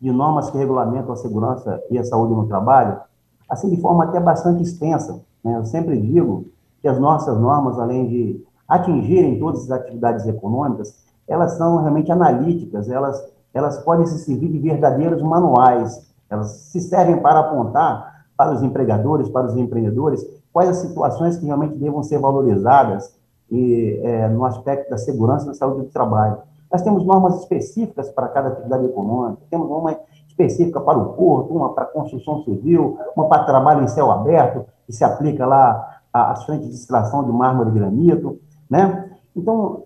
de 0.00 0.12
normas 0.12 0.50
que 0.50 0.58
regulamentam 0.58 1.12
a 1.12 1.16
segurança 1.16 1.82
e 1.90 1.98
a 1.98 2.04
saúde 2.04 2.32
no 2.32 2.46
trabalho, 2.46 3.00
assim 3.48 3.68
de 3.68 3.80
forma 3.80 4.04
até 4.04 4.20
bastante 4.20 4.62
extensa. 4.62 5.20
Né? 5.42 5.56
Eu 5.56 5.64
sempre 5.64 6.00
digo 6.00 6.46
que 6.80 6.86
as 6.86 7.00
nossas 7.00 7.36
normas, 7.40 7.76
além 7.76 8.06
de 8.06 8.49
atingirem 8.70 9.38
todas 9.38 9.64
as 9.64 9.70
atividades 9.72 10.26
econômicas, 10.26 10.94
elas 11.26 11.52
são 11.52 11.78
realmente 11.78 12.10
analíticas, 12.10 12.88
elas, 12.88 13.22
elas 13.52 13.78
podem 13.78 14.06
se 14.06 14.18
servir 14.20 14.48
de 14.48 14.58
verdadeiros 14.58 15.20
manuais, 15.20 16.08
elas 16.30 16.50
se 16.52 16.80
servem 16.80 17.20
para 17.20 17.40
apontar 17.40 18.24
para 18.36 18.52
os 18.52 18.62
empregadores, 18.62 19.28
para 19.28 19.46
os 19.46 19.56
empreendedores, 19.56 20.24
quais 20.52 20.70
as 20.70 20.76
situações 20.78 21.36
que 21.36 21.44
realmente 21.44 21.74
devam 21.74 22.02
ser 22.02 22.18
valorizadas 22.18 23.14
e, 23.50 24.00
é, 24.02 24.28
no 24.28 24.44
aspecto 24.44 24.88
da 24.88 24.96
segurança 24.96 25.44
e 25.44 25.48
da 25.48 25.54
saúde 25.54 25.82
do 25.82 25.92
trabalho. 25.92 26.38
Nós 26.72 26.82
temos 26.82 27.04
normas 27.04 27.40
específicas 27.40 28.08
para 28.10 28.28
cada 28.28 28.48
atividade 28.48 28.86
econômica, 28.86 29.42
temos 29.50 29.68
uma 29.68 29.96
específica 30.28 30.80
para 30.80 30.98
o 30.98 31.12
porto, 31.14 31.52
uma 31.52 31.74
para 31.74 31.84
construção 31.84 32.44
civil, 32.44 32.96
uma 33.16 33.28
para 33.28 33.44
trabalho 33.44 33.82
em 33.82 33.88
céu 33.88 34.10
aberto, 34.10 34.64
que 34.86 34.92
se 34.92 35.04
aplica 35.04 35.44
lá 35.44 35.98
às 36.12 36.44
frentes 36.44 36.68
de 36.68 36.74
extração 36.74 37.24
de 37.24 37.32
mármore 37.32 37.70
e 37.70 37.72
granito, 37.74 38.38
né? 38.70 39.10
Então, 39.36 39.84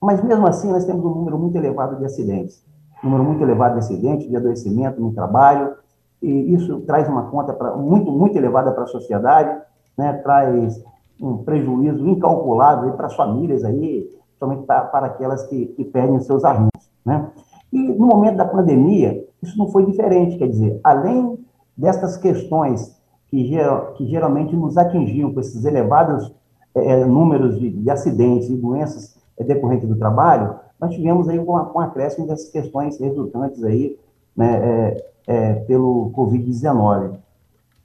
mas 0.00 0.22
mesmo 0.24 0.46
assim, 0.46 0.70
nós 0.70 0.84
temos 0.84 1.04
um 1.04 1.14
número 1.14 1.38
muito 1.38 1.56
elevado 1.56 1.96
de 1.96 2.04
acidentes. 2.04 2.64
Um 3.04 3.10
número 3.10 3.24
muito 3.24 3.42
elevado 3.42 3.74
de 3.74 3.80
acidentes, 3.80 4.28
de 4.28 4.36
adoecimento 4.36 5.00
no 5.00 5.12
trabalho, 5.12 5.74
e 6.20 6.54
isso 6.54 6.80
traz 6.80 7.08
uma 7.08 7.24
conta 7.30 7.52
pra, 7.52 7.76
muito, 7.76 8.10
muito 8.10 8.36
elevada 8.36 8.72
para 8.72 8.84
a 8.84 8.86
sociedade, 8.86 9.60
né? 9.96 10.12
traz 10.14 10.82
um 11.20 11.38
prejuízo 11.38 12.06
incalculável 12.08 12.92
para 12.92 13.06
as 13.06 13.14
famílias 13.14 13.64
aí, 13.64 14.08
somente 14.38 14.64
para, 14.64 14.82
para 14.82 15.06
aquelas 15.06 15.44
que, 15.44 15.66
que 15.66 15.84
perdem 15.84 16.18
seus 16.20 16.44
arranjos. 16.44 16.90
Né? 17.04 17.28
E 17.72 17.78
no 17.78 18.06
momento 18.06 18.36
da 18.36 18.44
pandemia, 18.44 19.24
isso 19.42 19.58
não 19.58 19.68
foi 19.68 19.84
diferente, 19.86 20.38
quer 20.38 20.48
dizer, 20.48 20.80
além 20.82 21.38
dessas 21.76 22.16
questões 22.16 22.96
que, 23.28 23.56
que 23.96 24.06
geralmente 24.06 24.54
nos 24.54 24.76
atingiam 24.76 25.32
com 25.32 25.40
esses 25.40 25.64
elevados 25.64 26.32
é, 26.74 27.00
é, 27.00 27.04
números 27.04 27.58
de, 27.58 27.70
de, 27.70 27.90
acidentes 27.90 28.48
e 28.48 28.56
doenças 28.56 29.16
é, 29.38 29.44
decorrentes 29.44 29.88
do 29.88 29.96
trabalho, 29.96 30.56
nós 30.80 30.94
tivemos 30.94 31.28
aí 31.28 31.38
um, 31.38 31.50
um 31.50 31.80
acréscimo 31.80 32.26
dessas 32.26 32.48
questões 32.50 32.98
resultantes 32.98 33.62
aí, 33.62 33.98
né, 34.36 34.56
é, 34.56 35.06
é, 35.26 35.54
pelo 35.54 36.10
Covid-19. 36.16 37.16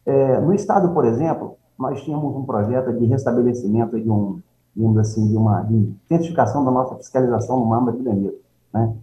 É, 0.05 0.39
no 0.39 0.53
estado, 0.53 0.93
por 0.93 1.05
exemplo, 1.05 1.57
nós 1.77 2.01
tínhamos 2.01 2.35
um 2.35 2.43
projeto 2.43 2.93
de 2.93 3.05
restabelecimento 3.05 3.99
de 3.99 4.09
um, 4.09 4.39
digamos 4.75 4.97
assim, 4.97 5.27
de 5.27 5.35
uma 5.35 5.61
de 5.61 5.75
intensificação 5.75 6.63
da 6.63 6.71
nossa 6.71 6.95
fiscalização 6.95 7.59
no 7.59 7.65
Mamba 7.65 7.91
de 7.91 8.01
né? 8.73 8.93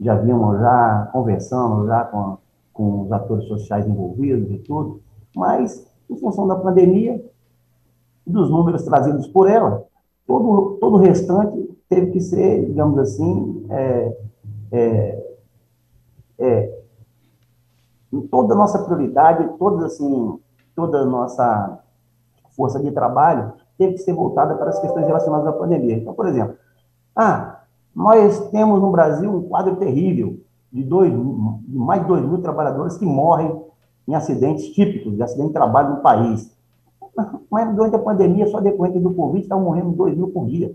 Já 0.00 0.14
vimos 0.14 0.58
já 0.58 1.08
conversando 1.12 1.86
já 1.86 2.04
com, 2.04 2.38
com 2.72 3.02
os 3.02 3.12
atores 3.12 3.44
sociais 3.46 3.86
envolvidos 3.86 4.50
e 4.50 4.58
tudo, 4.58 5.00
mas 5.34 5.86
em 6.08 6.16
função 6.16 6.46
da 6.46 6.56
pandemia, 6.56 7.22
dos 8.30 8.50
números 8.50 8.82
trazidos 8.82 9.26
por 9.26 9.48
ela, 9.48 9.84
todo, 10.26 10.78
todo 10.80 10.94
o 10.94 10.98
restante 10.98 11.68
teve 11.88 12.10
que 12.12 12.20
ser, 12.20 12.66
digamos 12.66 12.98
assim, 12.98 13.66
é, 13.70 14.16
é, 14.72 15.34
é, 16.38 16.78
toda 18.30 18.54
a 18.54 18.56
nossa 18.56 18.78
prioridade, 18.84 19.48
toda, 19.58 19.86
assim, 19.86 20.38
toda 20.74 20.98
a 20.98 21.06
nossa 21.06 21.80
força 22.56 22.80
de 22.80 22.90
trabalho 22.90 23.52
teve 23.76 23.94
que 23.94 24.00
ser 24.00 24.12
voltada 24.12 24.56
para 24.56 24.70
as 24.70 24.78
questões 24.80 25.06
relacionadas 25.06 25.46
à 25.46 25.52
pandemia. 25.52 25.96
Então, 25.96 26.12
por 26.12 26.26
exemplo, 26.26 26.56
ah, 27.14 27.62
nós 27.94 28.50
temos 28.50 28.80
no 28.80 28.90
Brasil 28.90 29.30
um 29.34 29.48
quadro 29.48 29.76
terrível 29.76 30.38
de, 30.72 30.82
dois, 30.84 31.10
de 31.10 31.78
mais 31.78 32.02
de 32.02 32.08
2 32.08 32.24
mil 32.24 32.42
trabalhadores 32.42 32.96
que 32.96 33.06
morrem 33.06 33.60
em 34.06 34.14
acidentes 34.14 34.68
típicos, 34.70 35.14
de 35.14 35.22
acidente 35.22 35.48
de 35.48 35.54
trabalho 35.54 35.96
no 35.96 36.02
país. 36.02 36.56
Mas 37.50 37.74
durante 37.74 37.96
a 37.96 37.98
pandemia, 37.98 38.46
só 38.46 38.60
decorrente 38.60 38.98
do 38.98 39.12
Covid, 39.12 39.42
estavam 39.42 39.64
morrendo 39.64 39.90
2 39.92 40.16
mil 40.16 40.28
por 40.28 40.46
dia. 40.46 40.74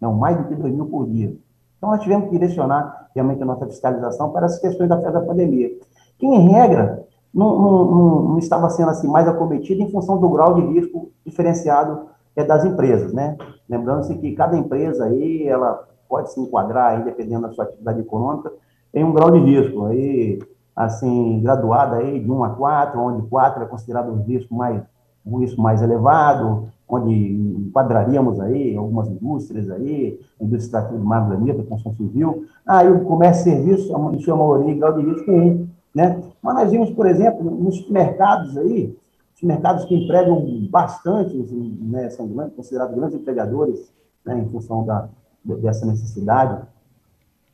Não, 0.00 0.12
mais 0.12 0.36
do 0.36 0.44
que 0.44 0.54
2 0.54 0.74
mil 0.74 0.86
por 0.86 1.08
dia. 1.08 1.34
Então, 1.78 1.90
nós 1.90 2.00
tivemos 2.00 2.26
que 2.26 2.32
direcionar 2.32 3.08
realmente 3.14 3.42
a 3.42 3.46
nossa 3.46 3.66
fiscalização 3.66 4.30
para 4.30 4.46
as 4.46 4.58
questões 4.58 4.88
da, 4.88 4.96
da 4.96 5.20
pandemia. 5.20 5.70
Que, 6.18 6.26
em 6.26 6.48
regra, 6.48 7.04
não, 7.32 7.58
não, 7.58 7.84
não, 7.84 8.22
não, 8.22 8.38
estava 8.38 8.70
sendo 8.70 8.90
assim 8.90 9.08
mais 9.08 9.26
acometido 9.28 9.82
em 9.82 9.90
função 9.90 10.18
do 10.18 10.28
grau 10.30 10.54
de 10.54 10.62
risco 10.62 11.10
diferenciado 11.26 12.06
é, 12.36 12.44
das 12.44 12.64
empresas, 12.64 13.12
né? 13.12 13.36
Lembrando-se 13.68 14.14
que 14.16 14.32
cada 14.32 14.56
empresa 14.56 15.04
aí, 15.04 15.46
ela 15.46 15.86
pode 16.08 16.32
se 16.32 16.40
enquadrar, 16.40 16.92
aí, 16.92 17.04
dependendo 17.04 17.42
da 17.42 17.52
sua 17.52 17.64
atividade 17.64 18.00
econômica, 18.00 18.52
em 18.92 19.04
um 19.04 19.12
grau 19.12 19.30
de 19.30 19.38
risco. 19.38 19.86
Aí, 19.86 20.38
assim, 20.74 21.40
graduada 21.42 21.96
aí 21.96 22.20
de 22.20 22.30
1 22.30 22.44
a 22.44 22.50
4, 22.50 23.00
onde 23.00 23.26
4 23.28 23.62
é 23.62 23.66
considerado 23.66 24.12
um 24.12 24.22
risco 24.22 24.54
mais 24.54 24.82
um 25.26 25.38
risco 25.38 25.60
mais 25.60 25.82
elevado, 25.82 26.68
onde 26.88 27.14
enquadraríamos 27.14 28.38
aí 28.40 28.76
algumas 28.76 29.08
indústrias 29.08 29.70
aí, 29.70 30.20
indústria 30.40 30.82
de 30.82 30.96
mar 30.98 31.28
granito, 31.28 31.64
construção 31.64 31.94
civil, 31.94 32.44
aí 32.66 32.90
o 32.90 33.04
comércio 33.04 33.50
e 33.50 33.54
serviço, 33.54 33.92
em 34.12 34.20
sua 34.20 34.36
maioria, 34.36 34.74
grau 34.74 34.92
de 34.92 35.04
risco 35.04 35.30
1, 35.30 35.68
né? 35.94 36.22
Mas 36.42 36.54
nós 36.54 36.70
vimos, 36.70 36.90
por 36.90 37.06
exemplo, 37.06 37.42
nos 37.42 37.88
mercados 37.88 38.56
aí, 38.58 38.94
os 39.34 39.42
mercados 39.42 39.84
que 39.86 39.94
empregam 39.94 40.44
bastante, 40.70 41.36
né, 41.36 42.10
são 42.10 42.28
grandes, 42.28 42.54
considerados 42.54 42.94
grandes 42.94 43.18
empregadores, 43.18 43.92
né, 44.24 44.38
em 44.38 44.48
função 44.48 44.84
da, 44.84 45.08
dessa 45.44 45.86
necessidade, 45.86 46.62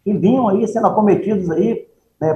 e 0.05 0.13
vinham 0.13 0.49
aí 0.49 0.67
sendo 0.67 0.87
acometidos 0.87 1.51
aí, 1.51 1.87
né, 2.21 2.35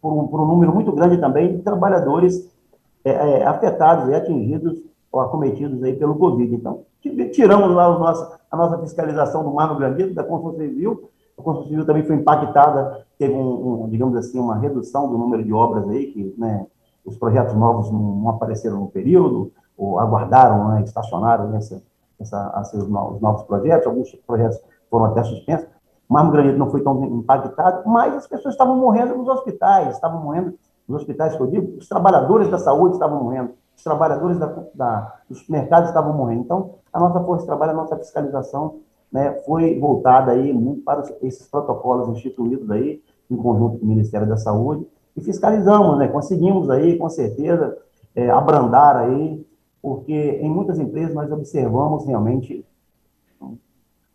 por, 0.00 0.28
por 0.28 0.40
um 0.40 0.46
número 0.46 0.72
muito 0.72 0.92
grande 0.92 1.18
também 1.18 1.56
de 1.56 1.62
trabalhadores 1.62 2.48
é, 3.04 3.10
é, 3.10 3.46
afetados 3.46 4.08
e 4.08 4.14
atingidos 4.14 4.80
ou 5.10 5.20
acometidos 5.20 5.82
aí 5.82 5.96
pelo 5.96 6.16
Covid. 6.16 6.54
Então, 6.54 6.84
tiramos 7.32 7.74
lá 7.74 7.98
nosso, 7.98 8.38
a 8.50 8.56
nossa 8.56 8.78
fiscalização 8.78 9.42
do 9.42 9.52
Mar 9.52 9.68
no 9.68 9.78
Granito, 9.78 10.14
da 10.14 10.22
construção 10.22 10.58
civil, 10.58 11.10
a 11.38 11.42
construção 11.42 11.70
civil 11.70 11.86
também 11.86 12.04
foi 12.04 12.16
impactada, 12.16 13.06
teve, 13.18 13.34
um, 13.34 13.84
um, 13.84 13.88
digamos 13.88 14.16
assim, 14.16 14.38
uma 14.38 14.56
redução 14.58 15.10
do 15.10 15.16
número 15.16 15.42
de 15.42 15.52
obras 15.52 15.88
aí, 15.88 16.06
que 16.12 16.34
né, 16.38 16.66
os 17.04 17.16
projetos 17.16 17.54
novos 17.54 17.90
não, 17.90 17.98
não, 17.98 18.28
apareceram 18.30 18.80
no 18.80 18.88
período, 18.88 19.50
ou 19.76 19.98
aguardaram, 19.98 20.68
né, 20.68 20.82
estacionaram 20.82 21.48
nessa, 21.48 21.82
essa, 22.20 22.62
os 22.74 22.88
novos 22.88 23.42
projetos, 23.44 23.86
alguns 23.86 24.14
projetos 24.26 24.60
foram 24.90 25.06
até 25.06 25.22
suspensos. 25.22 25.66
O 26.08 26.12
Mar 26.12 26.24
no 26.24 26.32
Granito 26.32 26.58
não 26.58 26.70
foi 26.70 26.82
tão 26.82 27.02
impactado, 27.04 27.88
mas 27.88 28.14
as 28.14 28.26
pessoas 28.26 28.54
estavam 28.54 28.76
morrendo 28.76 29.16
nos 29.16 29.28
hospitais, 29.28 29.94
estavam 29.94 30.20
morrendo 30.22 30.58
nos 30.90 31.02
hospitais 31.02 31.36
que 31.36 31.40
eu 31.40 31.46
digo, 31.46 31.78
os 31.78 31.88
trabalhadores 31.88 32.50
da 32.50 32.58
saúde 32.58 32.94
estavam 32.94 33.22
morrendo, 33.22 33.52
os 33.76 33.84
trabalhadores 33.84 34.38
da, 34.38 34.46
da, 34.74 35.20
dos 35.28 35.48
mercados 35.48 35.88
estavam 35.88 36.12
morrendo. 36.12 36.42
Então, 36.42 36.74
a 36.92 36.98
nossa 36.98 37.20
força 37.20 37.42
de 37.42 37.46
trabalho, 37.46 37.70
a 37.70 37.76
nossa 37.76 37.96
fiscalização 37.96 38.80
né, 39.10 39.32
foi 39.46 39.78
voltada 39.78 40.32
aí 40.32 40.52
muito 40.52 40.82
para 40.82 41.04
esses 41.22 41.46
protocolos 41.46 42.08
instituídos 42.08 42.68
aí, 42.70 43.00
em 43.30 43.36
conjunto 43.36 43.78
com 43.78 43.84
o 43.84 43.88
Ministério 43.88 44.28
da 44.28 44.36
Saúde, 44.36 44.84
e 45.16 45.20
fiscalizamos, 45.20 45.96
né, 45.98 46.08
conseguimos 46.08 46.68
aí, 46.68 46.98
com 46.98 47.08
certeza, 47.08 47.78
é, 48.14 48.28
abrandar 48.28 48.96
aí, 48.96 49.46
porque 49.80 50.40
em 50.42 50.50
muitas 50.50 50.78
empresas 50.78 51.14
nós 51.14 51.30
observamos 51.30 52.04
realmente, 52.04 52.66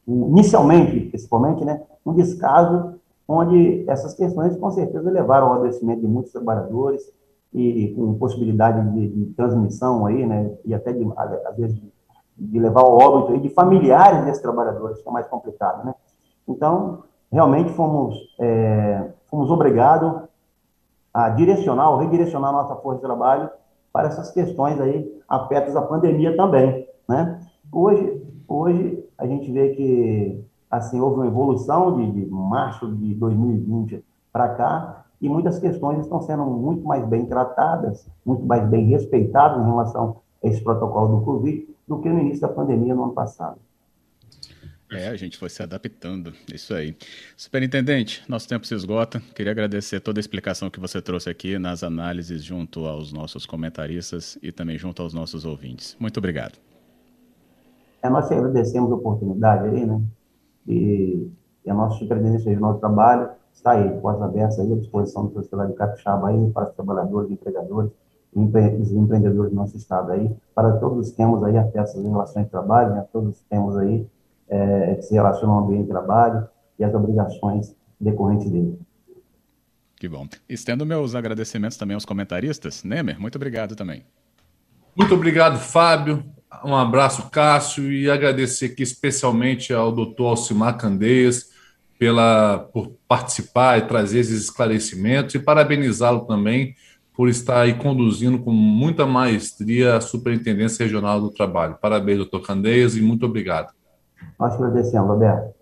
inicialmente, 0.05 0.99
principalmente, 1.07 1.63
né, 1.63 1.81
um 2.05 2.13
descaso 2.13 2.95
onde 3.27 3.83
essas 3.89 4.13
questões, 4.13 4.55
com 4.57 4.71
certeza, 4.71 5.09
levaram 5.09 5.47
ao 5.47 5.53
adoecimento 5.53 6.01
de 6.01 6.07
muitos 6.07 6.31
trabalhadores 6.31 7.11
e 7.53 7.93
com 7.95 8.13
possibilidade 8.15 8.91
de, 8.91 9.07
de 9.07 9.25
transmissão 9.33 10.05
aí, 10.05 10.25
né, 10.25 10.51
e 10.65 10.73
até, 10.73 10.91
de, 10.91 11.05
às 11.47 11.57
vezes, 11.57 11.75
de, 11.79 11.91
de 12.37 12.59
levar 12.59 12.81
ao 12.81 12.97
óbito 12.97 13.33
aí 13.33 13.39
de 13.39 13.49
familiares 13.49 14.25
desses 14.25 14.41
trabalhadores, 14.41 15.01
que 15.01 15.07
é 15.07 15.11
mais 15.11 15.27
complicado, 15.27 15.85
né. 15.85 15.95
Então, 16.47 17.03
realmente 17.31 17.71
fomos, 17.71 18.15
é, 18.39 19.09
fomos 19.29 19.49
obrigados 19.49 20.21
a 21.13 21.29
direcionar, 21.29 21.91
ou 21.91 21.97
redirecionar 21.97 22.51
nossa 22.51 22.75
força 22.75 22.97
de 22.97 23.05
trabalho 23.05 23.49
para 23.91 24.09
essas 24.09 24.31
questões 24.31 24.79
aí 24.81 25.09
afetas 25.27 25.75
à 25.75 25.81
pandemia 25.81 26.35
também, 26.35 26.85
né? 27.07 27.39
Hoje, 27.71 28.21
hoje 28.47 29.05
a 29.17 29.25
gente 29.25 29.49
vê 29.49 29.69
que 29.69 30.43
assim 30.77 30.99
houve 30.99 31.17
uma 31.17 31.27
evolução 31.27 31.95
de, 31.97 32.11
de 32.11 32.25
março 32.25 32.93
de 32.95 33.13
2020 33.15 34.03
para 34.31 34.49
cá 34.49 35.05
e 35.21 35.29
muitas 35.29 35.59
questões 35.59 35.99
estão 35.99 36.21
sendo 36.21 36.45
muito 36.45 36.85
mais 36.85 37.05
bem 37.07 37.25
tratadas, 37.25 38.07
muito 38.25 38.45
mais 38.45 38.67
bem 38.67 38.85
respeitadas 38.85 39.61
em 39.61 39.65
relação 39.65 40.17
a 40.43 40.47
esse 40.47 40.61
protocolo 40.61 41.19
do 41.19 41.25
Covid 41.25 41.67
do 41.87 41.99
que 41.99 42.09
no 42.09 42.19
início 42.19 42.41
da 42.41 42.49
pandemia 42.49 42.93
no 42.93 43.05
ano 43.05 43.13
passado. 43.13 43.57
É, 44.91 45.07
a 45.07 45.15
gente 45.15 45.37
foi 45.37 45.49
se 45.49 45.63
adaptando, 45.63 46.31
isso 46.53 46.73
aí. 46.73 46.95
Superintendente, 47.35 48.23
nosso 48.29 48.47
tempo 48.47 48.67
se 48.67 48.75
esgota. 48.75 49.21
Queria 49.33 49.51
agradecer 49.51 49.99
toda 49.99 50.19
a 50.19 50.21
explicação 50.21 50.69
que 50.69 50.79
você 50.79 51.01
trouxe 51.01 51.29
aqui 51.29 51.57
nas 51.57 51.83
análises 51.83 52.43
junto 52.43 52.85
aos 52.85 53.11
nossos 53.11 53.45
comentaristas 53.45 54.37
e 54.43 54.51
também 54.51 54.77
junto 54.77 55.01
aos 55.01 55.13
nossos 55.13 55.43
ouvintes. 55.43 55.97
Muito 55.99 56.17
obrigado. 56.17 56.59
É, 58.01 58.09
nós 58.09 58.31
agradecemos 58.31 58.91
a 58.91 58.95
oportunidade 58.95 59.67
aí, 59.67 59.85
né? 59.85 59.99
E, 60.67 61.31
e 61.65 61.69
a 61.69 61.73
nossa 61.73 61.97
superintendência 61.99 62.49
regional 62.49 62.73
de 62.73 62.79
trabalho 62.79 63.29
está 63.53 63.71
aí, 63.71 63.99
portas 63.99 64.21
abertas 64.21 64.59
aí 64.59 64.71
à 64.71 64.75
disposição 64.75 65.25
do 65.25 65.33
sociedade 65.33 65.71
de 65.71 65.77
Capixaba 65.77 66.29
aí, 66.29 66.51
para 66.51 66.69
os 66.69 66.75
trabalhadores, 66.75 67.31
empregadores 67.31 67.91
os 68.35 68.91
empreendedores 68.91 69.49
do 69.51 69.55
nosso 69.55 69.77
estado 69.77 70.11
aí, 70.11 70.29
para 70.53 70.73
todos 70.77 71.07
os 71.07 71.15
temas 71.15 71.41
aí 71.43 71.57
afetos 71.57 71.95
às 71.95 72.03
relações 72.03 72.45
de 72.45 72.51
trabalho, 72.51 72.93
né? 72.93 73.05
todos 73.11 73.37
os 73.37 73.41
temas 73.43 73.77
aí 73.77 74.05
é, 74.49 74.95
que 74.95 75.03
se 75.03 75.13
relacionam 75.13 75.55
ao 75.55 75.63
ambiente 75.63 75.83
de 75.83 75.89
trabalho 75.89 76.47
e 76.77 76.83
as 76.83 76.93
obrigações 76.93 77.73
decorrentes 77.99 78.51
dele. 78.51 78.77
Que 79.95 80.09
bom. 80.09 80.27
Estendo 80.49 80.85
meus 80.85 81.15
agradecimentos 81.15 81.77
também 81.77 81.95
aos 81.95 82.03
comentaristas. 82.03 82.83
Nemer, 82.83 83.19
muito 83.19 83.37
obrigado 83.37 83.75
também. 83.75 84.05
Muito 84.95 85.15
obrigado, 85.15 85.57
Fábio. 85.57 86.23
Um 86.63 86.75
abraço, 86.75 87.29
Cássio, 87.29 87.91
e 87.91 88.09
agradecer 88.09 88.67
aqui 88.67 88.83
especialmente 88.83 89.73
ao 89.73 89.91
doutor 89.91 90.29
Alcimar 90.29 90.77
Candeias 90.77 91.49
pela, 91.97 92.59
por 92.73 92.91
participar 93.07 93.79
e 93.79 93.87
trazer 93.87 94.19
esses 94.19 94.43
esclarecimentos 94.43 95.35
e 95.35 95.39
parabenizá-lo 95.39 96.21
também 96.21 96.75
por 97.13 97.29
estar 97.29 97.61
aí 97.61 97.73
conduzindo 97.73 98.39
com 98.39 98.51
muita 98.51 99.05
maestria 99.05 99.95
a 99.95 100.01
Superintendência 100.01 100.83
Regional 100.83 101.21
do 101.21 101.31
Trabalho. 101.31 101.77
Parabéns, 101.81 102.17
doutor 102.17 102.41
Candeias, 102.41 102.97
e 102.97 103.01
muito 103.01 103.25
obrigado. 103.25 103.73
Nós 104.39 104.53
agradecemos, 104.53 105.07
Roberto. 105.07 105.55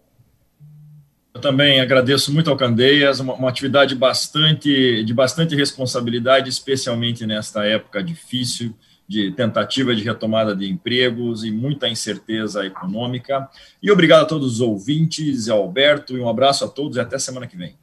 Eu 1.34 1.42
também 1.42 1.80
agradeço 1.80 2.32
muito 2.32 2.50
ao 2.50 2.58
Candeias, 2.58 3.20
uma, 3.20 3.34
uma, 3.34 3.50
atividade 3.50 3.96
bastante, 3.96 5.04
de 5.04 5.14
bastante 5.14 5.56
responsabilidade, 5.56 6.50
especialmente 6.50 7.26
nesta 7.26 7.66
época 7.66 8.04
difícil 8.04 8.76
de 9.08 9.32
tentativa 9.32 9.96
de 9.96 10.04
retomada 10.04 10.56
de 10.56 10.70
empregos 10.70 11.44
e 11.44 11.52
muita 11.52 11.88
incerteza 11.88 12.66
econômica. 12.66 13.50
E 13.82 13.92
obrigado 13.92 14.24
a 14.24 14.26
todos 14.26 14.54
os 14.54 14.62
ouvintes, 14.62 15.50
Alberto, 15.50 16.18
e 16.18 16.20
um 16.20 16.30
abraço 16.30 16.66
a 16.66 16.68
todos 16.68 16.98
e 16.98 17.00
até 17.00 17.20
semana 17.20 17.48
que 17.48 17.58
vem. 17.58 17.76